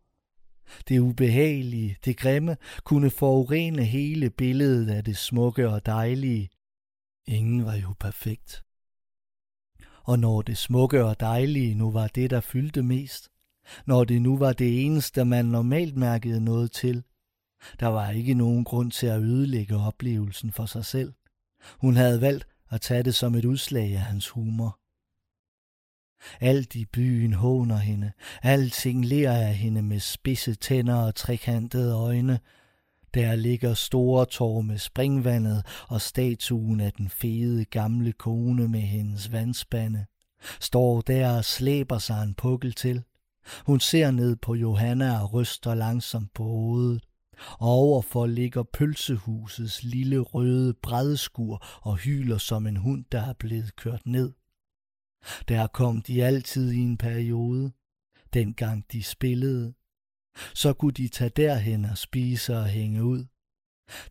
Det 0.88 1.00
ubehagelige, 1.00 1.98
det 2.06 2.18
grimme, 2.18 2.58
kunne 2.84 3.10
forurene 3.10 3.84
hele 3.84 4.30
billedet 4.30 4.90
af 4.90 5.04
det 5.04 5.18
smukke 5.18 5.70
og 5.70 5.86
dejlige. 5.86 6.50
Ingen 7.28 7.66
var 7.66 7.76
jo 7.76 7.94
perfekt. 8.00 8.64
Og 10.04 10.20
når 10.20 10.42
det 10.42 10.58
smukke 10.58 11.06
og 11.06 11.20
dejlige 11.20 11.76
nu 11.76 11.92
var 11.92 12.08
det, 12.08 12.30
der 12.30 12.42
fyldte 12.42 12.84
mest, 12.84 13.30
når 13.86 14.04
det 14.04 14.22
nu 14.22 14.38
var 14.38 14.54
det 14.54 14.86
eneste, 14.86 15.26
man 15.26 15.46
normalt 15.46 15.98
mærkede 15.98 16.42
noget 16.42 16.72
til, 16.72 17.04
der 17.80 17.88
var 17.88 18.10
ikke 18.10 18.34
nogen 18.34 18.64
grund 18.64 18.92
til 18.92 19.08
at 19.08 19.22
ødelægge 19.22 19.78
oplevelsen 19.78 20.52
for 20.52 20.66
sig 20.66 20.86
selv. 20.86 21.14
Hun 21.82 21.96
havde 21.96 22.22
valgt 22.22 22.48
at 22.70 22.82
tage 22.82 23.04
det 23.04 23.16
som 23.16 23.36
et 23.36 23.46
udslag 23.46 23.94
af 23.94 24.00
hans 24.00 24.30
humor. 24.30 24.80
Alt 26.42 26.76
i 26.76 26.86
byen 26.86 27.34
håner 27.34 27.78
hende. 27.78 28.12
Alting 28.44 29.06
ler 29.06 29.32
af 29.32 29.56
hende 29.56 29.82
med 29.82 30.00
spidse 30.00 30.56
tænder 30.56 30.96
og 30.96 31.16
trekantede 31.16 31.94
øjne. 31.94 32.40
Der 33.14 33.36
ligger 33.36 33.74
store 33.74 34.26
tår 34.26 34.62
med 34.62 34.78
springvandet 34.78 35.66
og 35.88 36.02
statuen 36.02 36.80
af 36.80 36.94
den 36.94 37.10
fede 37.10 37.66
gamle 37.66 38.12
kone 38.12 38.68
med 38.68 38.80
hendes 38.80 39.32
vandspande. 39.32 40.06
Står 40.60 41.02
der 41.02 41.38
og 41.38 41.46
slæber 41.46 41.98
sig 41.98 42.24
en 42.24 42.34
pukkel 42.34 42.74
til. 42.74 43.04
Hun 43.66 43.80
ser 43.80 44.12
ned 44.12 44.36
på 44.36 44.56
Johanna 44.56 45.22
og 45.22 45.34
ryster 45.34 45.76
langsomt 45.76 46.34
på 46.34 46.44
hovedet. 46.44 47.04
Overfor 47.60 48.28
ligger 48.28 48.64
pølsehusets 48.64 49.84
lille 49.84 50.20
røde 50.20 50.74
bredskur 50.74 51.66
og 51.82 51.96
hyler 51.96 52.38
som 52.38 52.68
en 52.68 52.78
hund, 52.78 53.06
der 53.12 53.22
er 53.22 53.34
blevet 53.34 53.76
kørt 53.76 54.02
ned. 54.06 54.34
Der 55.48 55.68
kom 55.68 56.02
de 56.02 56.24
altid 56.24 56.72
i 56.72 56.80
en 56.80 56.98
periode, 56.98 57.72
dengang 58.34 58.86
de 58.92 59.04
spillede. 59.04 59.74
Så 60.54 60.74
kunne 60.74 60.92
de 60.92 61.08
tage 61.08 61.30
derhen 61.30 61.86
og 61.86 61.98
spise 61.98 62.58
og 62.58 62.66
hænge 62.66 63.04
ud. 63.04 63.26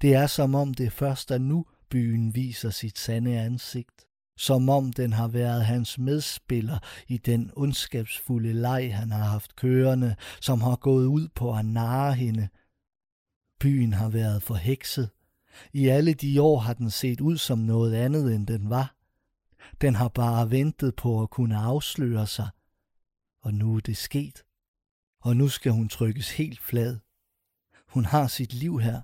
Det 0.03 0.15
er 0.15 0.27
som 0.27 0.55
om 0.55 0.75
det 0.75 0.93
først 0.93 1.31
er 1.31 1.39
nu, 1.39 1.67
byen 1.91 2.35
viser 2.35 2.71
sit 2.71 2.99
sande 2.99 3.39
ansigt. 3.39 4.07
Som 4.39 4.69
om 4.69 4.93
den 4.93 5.13
har 5.13 5.29
været 5.29 5.65
hans 5.65 5.99
medspiller 5.99 6.79
i 7.09 7.19
den 7.19 7.51
ondskabsfulde 7.57 8.53
leg, 8.53 8.97
han 8.97 9.11
har 9.11 9.25
haft 9.25 9.57
kørende, 9.57 10.17
som 10.41 10.61
har 10.61 10.77
gået 10.77 11.07
ud 11.07 11.29
på 11.35 11.55
at 11.55 11.65
narre 11.65 12.15
hende. 12.15 12.49
Byen 13.61 13.93
har 13.93 14.09
været 14.09 14.43
forhekset. 14.43 15.11
I 15.73 15.89
alle 15.89 16.15
de 16.15 16.43
år 16.43 16.59
har 16.59 16.75
den 16.75 16.91
set 16.91 17.21
ud 17.21 17.37
som 17.37 17.59
noget 17.59 17.95
andet, 17.95 18.35
end 18.35 18.47
den 18.47 18.71
var. 18.71 18.96
Den 19.81 19.95
har 19.95 20.09
bare 20.09 20.51
ventet 20.51 20.97
på 20.97 21.23
at 21.23 21.31
kunne 21.31 21.57
afsløre 21.57 22.27
sig. 22.27 22.49
Og 23.43 23.55
nu 23.55 23.77
er 23.77 23.81
det 23.81 23.97
sket. 23.97 24.45
Og 25.21 25.37
nu 25.37 25.49
skal 25.49 25.73
hun 25.73 25.89
trykkes 25.89 26.31
helt 26.37 26.61
flad. 26.61 26.99
Hun 27.89 28.05
har 28.05 28.27
sit 28.27 28.53
liv 28.53 28.81
her. 28.81 29.03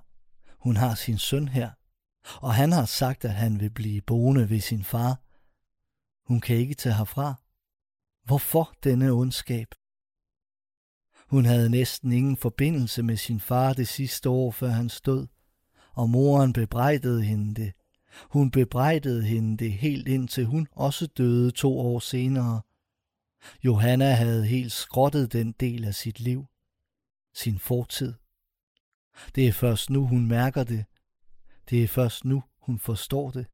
Hun 0.59 0.75
har 0.75 0.95
sin 0.95 1.17
søn 1.17 1.47
her. 1.47 1.71
Og 2.41 2.53
han 2.53 2.71
har 2.71 2.85
sagt, 2.85 3.25
at 3.25 3.33
han 3.33 3.59
vil 3.59 3.69
blive 3.69 4.01
boende 4.01 4.49
ved 4.49 4.59
sin 4.59 4.83
far. 4.83 5.21
Hun 6.27 6.41
kan 6.41 6.55
ikke 6.55 6.75
tage 6.75 6.95
herfra. 6.95 7.35
Hvorfor 8.23 8.75
denne 8.83 9.11
ondskab? 9.11 9.67
Hun 11.29 11.45
havde 11.45 11.69
næsten 11.69 12.11
ingen 12.11 12.37
forbindelse 12.37 13.03
med 13.03 13.17
sin 13.17 13.39
far 13.39 13.73
det 13.73 13.87
sidste 13.87 14.29
år, 14.29 14.51
før 14.51 14.69
han 14.69 14.89
stod, 14.89 15.27
og 15.93 16.09
moren 16.09 16.53
bebrejdede 16.53 17.23
hende 17.23 17.55
det. 17.61 17.73
Hun 18.21 18.51
bebrejdede 18.51 19.23
hende 19.23 19.57
det 19.57 19.73
helt 19.73 20.07
indtil 20.07 20.45
hun 20.45 20.67
også 20.71 21.07
døde 21.07 21.51
to 21.51 21.79
år 21.79 21.99
senere. 21.99 22.61
Johanna 23.63 24.11
havde 24.11 24.45
helt 24.45 24.71
skrottet 24.71 25.33
den 25.33 25.51
del 25.51 25.85
af 25.85 25.95
sit 25.95 26.19
liv, 26.19 26.45
sin 27.33 27.59
fortid. 27.59 28.13
Det 29.35 29.47
er 29.47 29.51
først 29.51 29.89
nu, 29.89 30.07
hun 30.07 30.27
mærker 30.27 30.63
det. 30.63 30.85
Det 31.69 31.83
er 31.83 31.87
først 31.87 32.25
nu, 32.25 32.43
hun 32.59 32.79
forstår 32.79 33.31
det. 33.31 33.47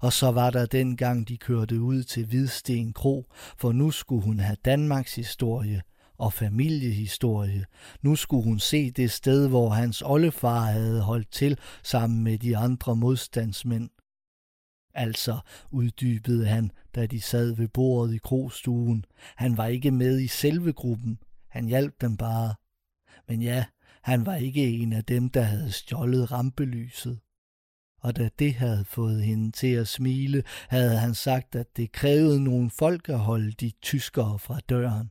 Og 0.00 0.12
så 0.12 0.30
var 0.30 0.50
der 0.50 0.66
dengang, 0.66 1.28
de 1.28 1.38
kørte 1.38 1.80
ud 1.80 2.02
til 2.02 2.26
Hvidsten 2.26 2.92
Kro, 2.92 3.26
for 3.56 3.72
nu 3.72 3.90
skulle 3.90 4.24
hun 4.24 4.38
have 4.38 4.56
Danmarks 4.64 5.14
historie 5.14 5.82
og 6.18 6.32
familiehistorie. 6.32 7.64
Nu 8.02 8.16
skulle 8.16 8.44
hun 8.44 8.58
se 8.58 8.90
det 8.90 9.10
sted, 9.10 9.48
hvor 9.48 9.70
hans 9.70 10.02
oldefar 10.02 10.60
havde 10.60 11.02
holdt 11.02 11.32
til 11.32 11.58
sammen 11.82 12.24
med 12.24 12.38
de 12.38 12.56
andre 12.56 12.96
modstandsmænd. 12.96 13.90
Altså, 14.94 15.38
uddybede 15.70 16.46
han, 16.46 16.70
da 16.94 17.06
de 17.06 17.20
sad 17.20 17.52
ved 17.52 17.68
bordet 17.68 18.14
i 18.14 18.18
krogstuen. 18.18 19.04
Han 19.36 19.56
var 19.56 19.66
ikke 19.66 19.90
med 19.90 20.20
i 20.20 20.26
selve 20.26 20.72
gruppen. 20.72 21.18
Han 21.48 21.66
hjalp 21.66 22.00
dem 22.00 22.16
bare. 22.16 22.54
Men 23.28 23.42
ja, 23.42 23.64
han 24.02 24.26
var 24.26 24.34
ikke 24.34 24.68
en 24.68 24.92
af 24.92 25.04
dem, 25.04 25.28
der 25.28 25.42
havde 25.42 25.72
stjålet 25.72 26.32
rampelyset. 26.32 27.20
Og 28.00 28.16
da 28.16 28.28
det 28.38 28.54
havde 28.54 28.84
fået 28.84 29.22
hende 29.22 29.52
til 29.52 29.72
at 29.74 29.88
smile, 29.88 30.42
havde 30.68 30.98
han 30.98 31.14
sagt, 31.14 31.56
at 31.56 31.76
det 31.76 31.92
krævede 31.92 32.44
nogle 32.44 32.70
folk 32.70 33.08
at 33.08 33.18
holde 33.18 33.52
de 33.52 33.72
tyskere 33.82 34.38
fra 34.38 34.60
døren. 34.68 35.10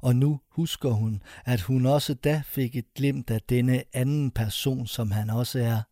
Og 0.00 0.16
nu 0.16 0.40
husker 0.48 0.90
hun, 0.90 1.22
at 1.44 1.60
hun 1.60 1.86
også 1.86 2.14
da 2.14 2.42
fik 2.46 2.76
et 2.76 2.94
glimt 2.94 3.30
af 3.30 3.40
denne 3.48 3.82
anden 3.92 4.30
person, 4.30 4.86
som 4.86 5.10
han 5.10 5.30
også 5.30 5.58
er. 5.58 5.82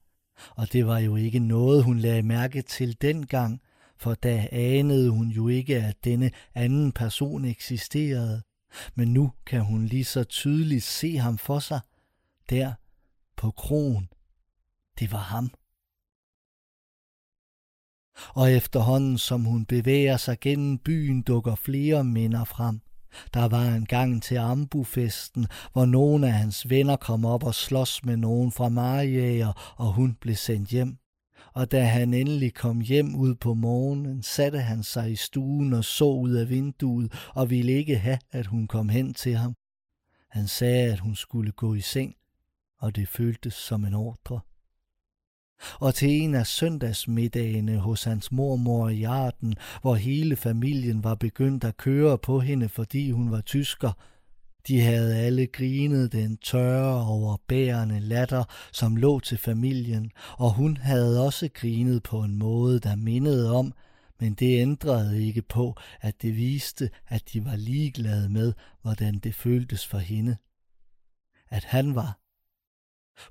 Og 0.51 0.73
det 0.73 0.87
var 0.87 0.99
jo 0.99 1.16
ikke 1.16 1.38
noget, 1.38 1.85
hun 1.85 1.99
lagde 1.99 2.23
mærke 2.23 2.62
til 2.62 3.03
dengang, 3.03 3.61
for 3.99 4.14
da 4.14 4.49
anede 4.53 5.11
hun 5.11 5.29
jo 5.29 5.49
ikke, 5.49 5.77
at 5.83 6.05
denne 6.05 6.31
anden 6.55 6.92
person 6.92 7.45
eksisterede. 7.45 8.42
Men 8.95 9.12
nu 9.12 9.33
kan 9.47 9.61
hun 9.61 9.87
lige 9.87 10.05
så 10.05 10.25
tydeligt 10.25 10.85
se 10.85 11.16
ham 11.16 11.38
for 11.38 11.59
sig, 11.59 11.81
der 12.51 12.73
på 13.37 13.51
krogen. 13.51 14.09
Det 14.99 15.12
var 15.12 15.19
ham. 15.19 15.51
Og 18.29 18.53
efterhånden 18.53 19.19
som 19.19 19.45
hun 19.45 19.64
bevæger 19.64 20.16
sig 20.16 20.40
gennem 20.40 20.79
byen, 20.79 21.23
dukker 21.23 21.55
flere 21.55 22.05
minder 22.05 22.45
frem. 22.45 22.81
Der 23.35 23.48
var 23.48 23.68
en 23.68 23.87
gang 23.87 24.22
til 24.22 24.37
Ambufesten, 24.37 25.46
hvor 25.72 25.85
nogle 25.85 26.26
af 26.26 26.33
hans 26.33 26.70
venner 26.70 26.96
kom 26.96 27.24
op 27.24 27.44
og 27.44 27.55
slås 27.55 28.05
med 28.05 28.16
nogen 28.16 28.52
fra 28.52 28.68
Marjæger, 28.68 29.74
og 29.76 29.92
hun 29.92 30.14
blev 30.20 30.35
sendt 30.35 30.68
hjem. 30.68 30.96
Og 31.52 31.72
da 31.72 31.85
han 31.85 32.14
endelig 32.14 32.55
kom 32.55 32.81
hjem 32.81 33.14
ud 33.14 33.35
på 33.35 33.55
morgenen, 33.55 34.22
satte 34.22 34.59
han 34.59 34.83
sig 34.83 35.12
i 35.12 35.16
stuen 35.16 35.72
og 35.72 35.85
så 35.85 36.05
ud 36.05 36.31
af 36.31 36.48
vinduet 36.48 37.12
og 37.35 37.50
ville 37.50 37.72
ikke 37.72 37.98
have, 37.98 38.18
at 38.33 38.46
hun 38.46 38.66
kom 38.66 38.88
hen 38.88 39.14
til 39.14 39.35
ham. 39.35 39.55
Han 40.31 40.48
sagde, 40.48 40.92
at 40.92 40.98
hun 40.98 41.14
skulle 41.14 41.52
gå 41.52 41.74
i 41.74 41.81
seng, 41.81 42.14
og 42.79 42.96
det 42.96 43.09
føltes 43.09 43.55
som 43.55 43.85
en 43.85 43.94
ordre 43.94 44.40
og 45.81 45.95
til 45.95 46.09
en 46.09 46.35
af 46.35 46.47
søndagsmiddagene 46.47 47.79
hos 47.79 48.05
hans 48.05 48.33
mormor 48.33 48.88
i 48.88 49.03
Arden, 49.03 49.55
hvor 49.83 49.95
hele 49.95 50.37
familien 50.37 51.05
var 51.05 51.14
begyndt 51.14 51.64
at 51.64 51.77
køre 51.77 52.19
på 52.19 52.40
hende, 52.40 52.69
fordi 52.69 53.11
hun 53.11 53.31
var 53.31 53.40
tysker. 53.40 53.92
De 54.69 54.81
havde 54.81 55.16
alle 55.16 55.47
grinet 55.47 56.12
den 56.12 56.37
tørre, 56.37 57.07
overbærende 57.07 58.01
latter, 58.01 58.45
som 58.73 58.97
lå 58.97 59.21
til 59.21 59.38
familien, 59.38 60.11
og 60.38 60.55
hun 60.55 60.77
havde 60.77 61.25
også 61.25 61.49
grinet 61.55 62.03
på 62.03 62.23
en 62.23 62.38
måde, 62.38 62.81
der 62.81 62.97
mindede 62.97 63.53
om, 63.53 63.73
men 64.21 64.35
det 64.35 64.61
ændrede 64.61 65.27
ikke 65.27 65.42
på, 65.42 65.77
at 66.01 66.23
det 66.23 66.37
viste, 66.37 66.90
at 67.09 67.23
de 67.33 67.45
var 67.45 67.57
ligeglade 67.57 68.29
med, 68.29 68.53
hvordan 68.83 69.19
det 69.19 69.35
føltes 69.35 69.87
for 69.87 69.99
hende. 69.99 70.37
At 71.51 71.64
han 71.64 71.95
var 71.95 72.19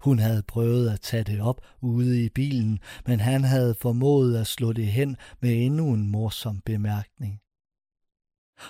hun 0.01 0.19
havde 0.19 0.43
prøvet 0.43 0.89
at 0.89 1.01
tage 1.01 1.23
det 1.23 1.41
op 1.41 1.61
ude 1.81 2.25
i 2.25 2.29
bilen, 2.29 2.79
men 3.07 3.19
han 3.19 3.43
havde 3.43 3.75
formået 3.75 4.37
at 4.37 4.47
slå 4.47 4.73
det 4.73 4.87
hen 4.87 5.17
med 5.41 5.65
endnu 5.65 5.93
en 5.93 6.11
morsom 6.11 6.61
bemærkning. 6.65 7.39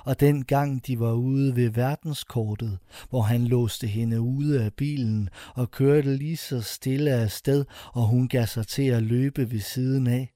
Og 0.06 0.20
den 0.20 0.46
gang 0.46 0.88
de 0.88 1.00
var 1.00 1.14
ude 1.14 1.56
ved 1.56 1.70
verdenskortet, 1.70 2.80
hvor 3.10 3.22
han 3.22 3.48
låste 3.48 3.88
hende 3.88 4.22
ude 4.22 4.64
af 4.64 4.74
bilen 4.74 5.30
og 5.56 5.72
kørte 5.72 6.18
lige 6.18 6.38
så 6.38 6.62
stille 6.62 7.12
af 7.12 7.32
sted, 7.32 7.66
og 7.94 8.08
hun 8.08 8.28
gav 8.28 8.46
sig 8.46 8.68
til 8.68 8.88
at 8.88 9.04
løbe 9.04 9.52
ved 9.52 9.60
siden 9.60 10.08
af. 10.08 10.34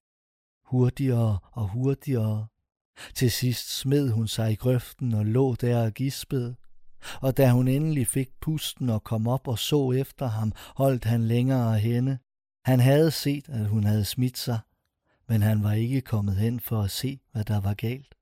Hurtigere 0.65 1.39
og 1.51 1.67
hurtigere. 1.69 2.47
Til 3.15 3.31
sidst 3.31 3.79
smed 3.79 4.09
hun 4.09 4.27
sig 4.27 4.51
i 4.51 4.55
grøften 4.55 5.13
og 5.13 5.25
lå 5.25 5.55
der 5.55 5.83
og 5.83 5.93
gispede 5.93 6.55
og 7.21 7.37
da 7.37 7.51
hun 7.51 7.67
endelig 7.67 8.07
fik 8.07 8.29
pusten 8.41 8.89
og 8.89 9.03
kom 9.03 9.27
op 9.27 9.47
og 9.47 9.59
så 9.59 9.91
efter 9.91 10.27
ham, 10.27 10.53
holdt 10.75 11.05
han 11.05 11.27
længere 11.27 11.79
henne. 11.79 12.19
Han 12.65 12.79
havde 12.79 13.11
set, 13.11 13.49
at 13.49 13.67
hun 13.67 13.83
havde 13.83 14.05
smidt 14.05 14.37
sig, 14.37 14.59
men 15.29 15.41
han 15.41 15.63
var 15.63 15.71
ikke 15.71 16.01
kommet 16.01 16.35
hen 16.35 16.59
for 16.59 16.81
at 16.81 16.91
se, 16.91 17.19
hvad 17.31 17.43
der 17.43 17.59
var 17.59 17.73
galt. 17.73 18.15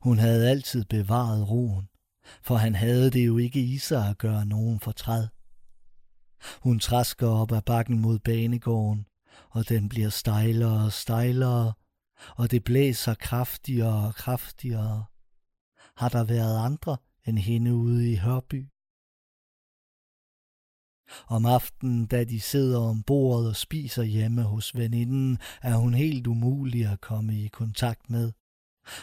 Hun 0.00 0.18
havde 0.18 0.50
altid 0.50 0.84
bevaret 0.84 1.50
roen, 1.50 1.88
for 2.42 2.56
han 2.56 2.74
havde 2.74 3.10
det 3.10 3.26
jo 3.26 3.38
ikke 3.38 3.60
i 3.60 3.78
sig 3.78 4.08
at 4.08 4.18
gøre 4.18 4.46
nogen 4.46 4.80
fortræd. 4.80 5.26
Hun 6.60 6.78
træsker 6.78 7.28
op 7.28 7.52
ad 7.52 7.62
bakken 7.62 7.98
mod 7.98 8.18
banegården, 8.18 9.06
og 9.50 9.68
den 9.68 9.88
bliver 9.88 10.08
stejlere 10.08 10.84
og 10.84 10.92
stejlere, 10.92 11.72
og 12.36 12.50
det 12.50 12.64
blæser 12.64 13.14
kraftigere 13.14 14.06
og 14.06 14.14
kraftigere. 14.14 15.04
Har 15.96 16.08
der 16.08 16.24
været 16.24 16.64
andre, 16.64 16.96
end 17.28 17.38
hende 17.38 17.74
ude 17.74 18.12
i 18.12 18.16
Hørby. 18.16 18.66
Om 21.26 21.46
aftenen, 21.46 22.06
da 22.06 22.24
de 22.24 22.40
sidder 22.40 22.80
om 22.80 23.02
bordet 23.02 23.48
og 23.48 23.56
spiser 23.56 24.02
hjemme 24.02 24.42
hos 24.42 24.76
veninden, 24.76 25.38
er 25.62 25.76
hun 25.76 25.94
helt 25.94 26.26
umulig 26.26 26.86
at 26.86 27.00
komme 27.00 27.44
i 27.44 27.48
kontakt 27.48 28.10
med. 28.10 28.32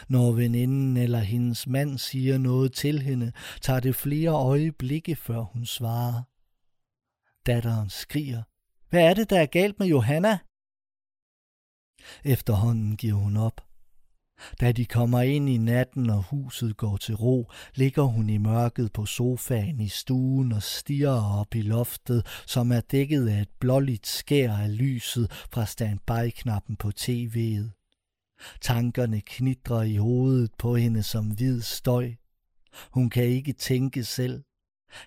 Når 0.08 0.32
veninden 0.32 0.96
eller 0.96 1.18
hendes 1.18 1.66
mand 1.66 1.98
siger 1.98 2.38
noget 2.38 2.72
til 2.72 3.02
hende, 3.02 3.32
tager 3.60 3.80
det 3.80 3.96
flere 3.96 4.30
øjeblikke, 4.30 5.16
før 5.16 5.40
hun 5.40 5.66
svarer. 5.66 6.22
Datteren 7.46 7.90
skriger. 7.90 8.42
Hvad 8.90 9.10
er 9.10 9.14
det, 9.14 9.30
der 9.30 9.40
er 9.40 9.46
galt 9.46 9.78
med 9.78 9.86
Johanna? 9.86 10.38
Efterhånden 12.24 12.96
giver 12.96 13.14
hun 13.14 13.36
op. 13.36 13.65
Da 14.60 14.72
de 14.72 14.84
kommer 14.84 15.20
ind 15.20 15.48
i 15.48 15.56
natten, 15.56 16.10
og 16.10 16.22
huset 16.22 16.76
går 16.76 16.96
til 16.96 17.14
ro, 17.14 17.50
ligger 17.74 18.02
hun 18.02 18.30
i 18.30 18.38
mørket 18.38 18.92
på 18.92 19.06
sofaen 19.06 19.80
i 19.80 19.88
stuen 19.88 20.52
og 20.52 20.62
stiger 20.62 21.40
op 21.40 21.54
i 21.54 21.62
loftet, 21.62 22.26
som 22.46 22.72
er 22.72 22.80
dækket 22.80 23.28
af 23.28 23.40
et 23.40 23.50
blåligt 23.60 24.06
skær 24.06 24.52
af 24.52 24.78
lyset 24.78 25.30
fra 25.52 25.66
standby-knappen 25.66 26.76
på 26.76 26.90
tv'et. 27.00 27.72
Tankerne 28.60 29.20
knitrer 29.20 29.82
i 29.82 29.96
hovedet 29.96 30.50
på 30.58 30.76
hende 30.76 31.02
som 31.02 31.26
hvid 31.26 31.60
støj. 31.60 32.14
Hun 32.90 33.10
kan 33.10 33.24
ikke 33.24 33.52
tænke 33.52 34.04
selv. 34.04 34.42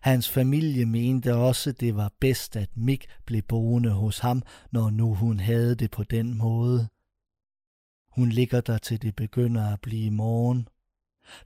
Hans 0.01 0.29
familie 0.29 0.85
mente 0.85 1.35
også, 1.35 1.71
det 1.71 1.95
var 1.95 2.11
bedst, 2.19 2.55
at 2.55 2.69
Mik 2.75 3.05
blev 3.25 3.41
boende 3.41 3.89
hos 3.89 4.19
ham, 4.19 4.41
når 4.71 4.89
nu 4.89 5.13
hun 5.13 5.39
havde 5.39 5.75
det 5.75 5.91
på 5.91 6.03
den 6.03 6.37
måde. 6.37 6.87
Hun 8.11 8.29
ligger 8.29 8.61
der 8.61 8.77
til 8.77 9.01
det 9.01 9.15
begynder 9.15 9.73
at 9.73 9.81
blive 9.81 10.11
morgen. 10.11 10.67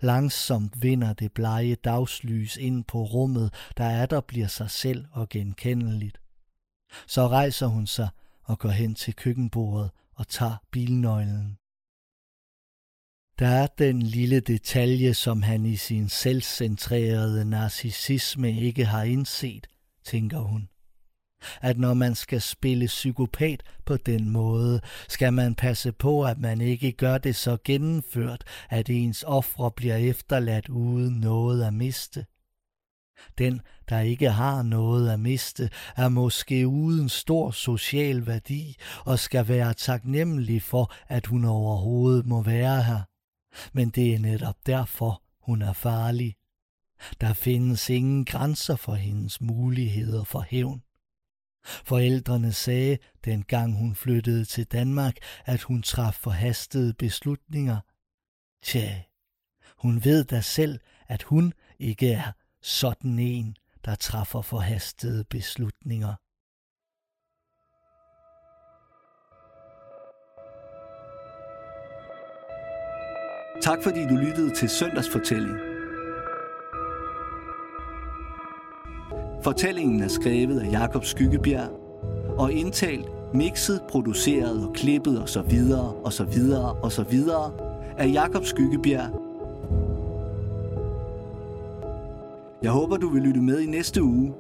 Langsomt 0.02 0.82
vinder 0.82 1.14
det 1.14 1.32
blege 1.32 1.76
dagslys 1.76 2.58
ind 2.58 2.84
på 2.84 3.04
rummet, 3.04 3.54
der 3.78 3.86
er 3.86 4.06
der 4.06 4.22
bliver 4.22 4.48
sig 4.48 4.72
selv 4.72 5.06
og 5.12 5.30
genkendeligt. 5.30 6.22
Så 7.08 7.28
rejser 7.28 7.68
hun 7.68 7.88
sig 7.88 8.10
og 8.44 8.60
går 8.60 8.70
hen 8.70 8.96
til 8.96 9.16
køkkenbordet 9.16 9.92
og 10.16 10.28
tager 10.28 10.58
bilnøglen. 10.72 11.58
Der 13.40 13.48
er 13.48 13.68
den 13.68 14.02
lille 14.02 14.40
detalje, 14.40 15.14
som 15.14 15.42
han 15.42 15.66
i 15.66 15.76
sin 15.76 16.10
selvcentrerede 16.10 17.46
narcissisme 17.46 18.62
ikke 18.62 18.86
har 18.86 19.04
indset, 19.04 19.68
tænker 20.04 20.40
hun 20.40 20.70
at 21.62 21.78
når 21.78 21.94
man 21.94 22.16
skal 22.16 22.42
spille 22.42 22.86
psykopat 22.86 23.64
på 23.86 23.98
den 23.98 24.30
måde, 24.30 24.82
skal 25.10 25.34
man 25.34 25.56
passe 25.56 25.92
på, 25.92 26.24
at 26.24 26.40
man 26.40 26.62
ikke 26.62 26.92
gør 26.92 27.18
det 27.18 27.36
så 27.36 27.58
gennemført, 27.64 28.44
at 28.70 28.90
ens 28.90 29.24
ofre 29.28 29.72
bliver 29.72 29.96
efterladt 29.96 30.70
uden 30.70 31.14
noget 31.14 31.64
at 31.64 31.74
miste. 31.74 32.26
Den, 33.38 33.62
der 33.90 34.00
ikke 34.00 34.30
har 34.30 34.64
noget 34.64 35.10
at 35.10 35.20
miste, 35.20 35.70
er 35.96 36.10
måske 36.10 36.68
uden 36.68 37.10
stor 37.10 37.52
social 37.52 38.28
værdi 38.28 38.76
og 39.06 39.20
skal 39.20 39.48
være 39.48 39.74
taknemmelig 39.74 40.62
for, 40.62 40.94
at 41.08 41.26
hun 41.26 41.46
overhovedet 41.46 42.26
må 42.26 42.42
være 42.42 42.84
her. 42.84 43.02
Men 43.74 43.90
det 43.90 44.14
er 44.14 44.20
netop 44.20 44.56
derfor, 44.66 45.22
hun 45.42 45.62
er 45.62 45.74
farlig. 45.74 46.36
Der 47.22 47.34
findes 47.34 47.90
ingen 47.90 48.26
grænser 48.26 48.76
for 48.76 48.94
hendes 48.96 49.42
muligheder 49.42 50.24
for 50.24 50.46
hævn. 50.50 50.82
Forældrene 51.66 52.54
sagde, 52.54 52.98
dengang 53.26 53.78
hun 53.78 53.96
flyttede 53.96 54.46
til 54.46 54.66
Danmark, 54.66 55.16
at 55.46 55.62
hun 55.62 55.82
traf 55.82 56.14
forhastede 56.14 56.94
beslutninger. 56.94 57.80
Tja, 58.64 59.02
hun 59.78 60.04
ved 60.04 60.24
da 60.24 60.42
selv, 60.42 60.80
at 61.08 61.24
hun 61.24 61.54
ikke 61.80 62.12
er 62.12 62.32
sådan 62.62 63.20
en, 63.20 63.56
der 63.86 63.96
træffer 63.96 64.42
forhastede 64.42 65.24
beslutninger. 65.24 66.16
Tak 73.62 73.84
fordi 73.84 74.02
du 74.08 74.16
lyttede 74.16 74.56
til 74.56 74.70
Søndagsfortællingen. 74.70 75.73
Fortællingen 79.44 80.02
er 80.02 80.08
skrevet 80.08 80.60
af 80.60 80.72
Jakob 80.72 81.06
Skyggebjerg 81.06 81.70
og 82.38 82.52
indtalt, 82.54 83.06
mixet, 83.34 83.82
produceret 83.90 84.68
og 84.68 84.74
klippet 84.74 85.22
og 85.22 85.30
så 85.30 85.42
videre 85.42 85.94
og 86.04 86.14
så 86.14 86.24
videre 86.24 86.74
og 86.74 86.92
så 86.92 87.04
videre 87.04 87.52
af 87.98 88.12
Jakob 88.14 88.46
Skyggebjerg. 88.46 89.10
Jeg 92.62 92.72
håber, 92.72 92.98
du 92.98 93.10
vil 93.10 93.22
lytte 93.22 93.42
med 93.42 93.60
i 93.60 93.66
næste 93.66 94.04
uge, 94.04 94.34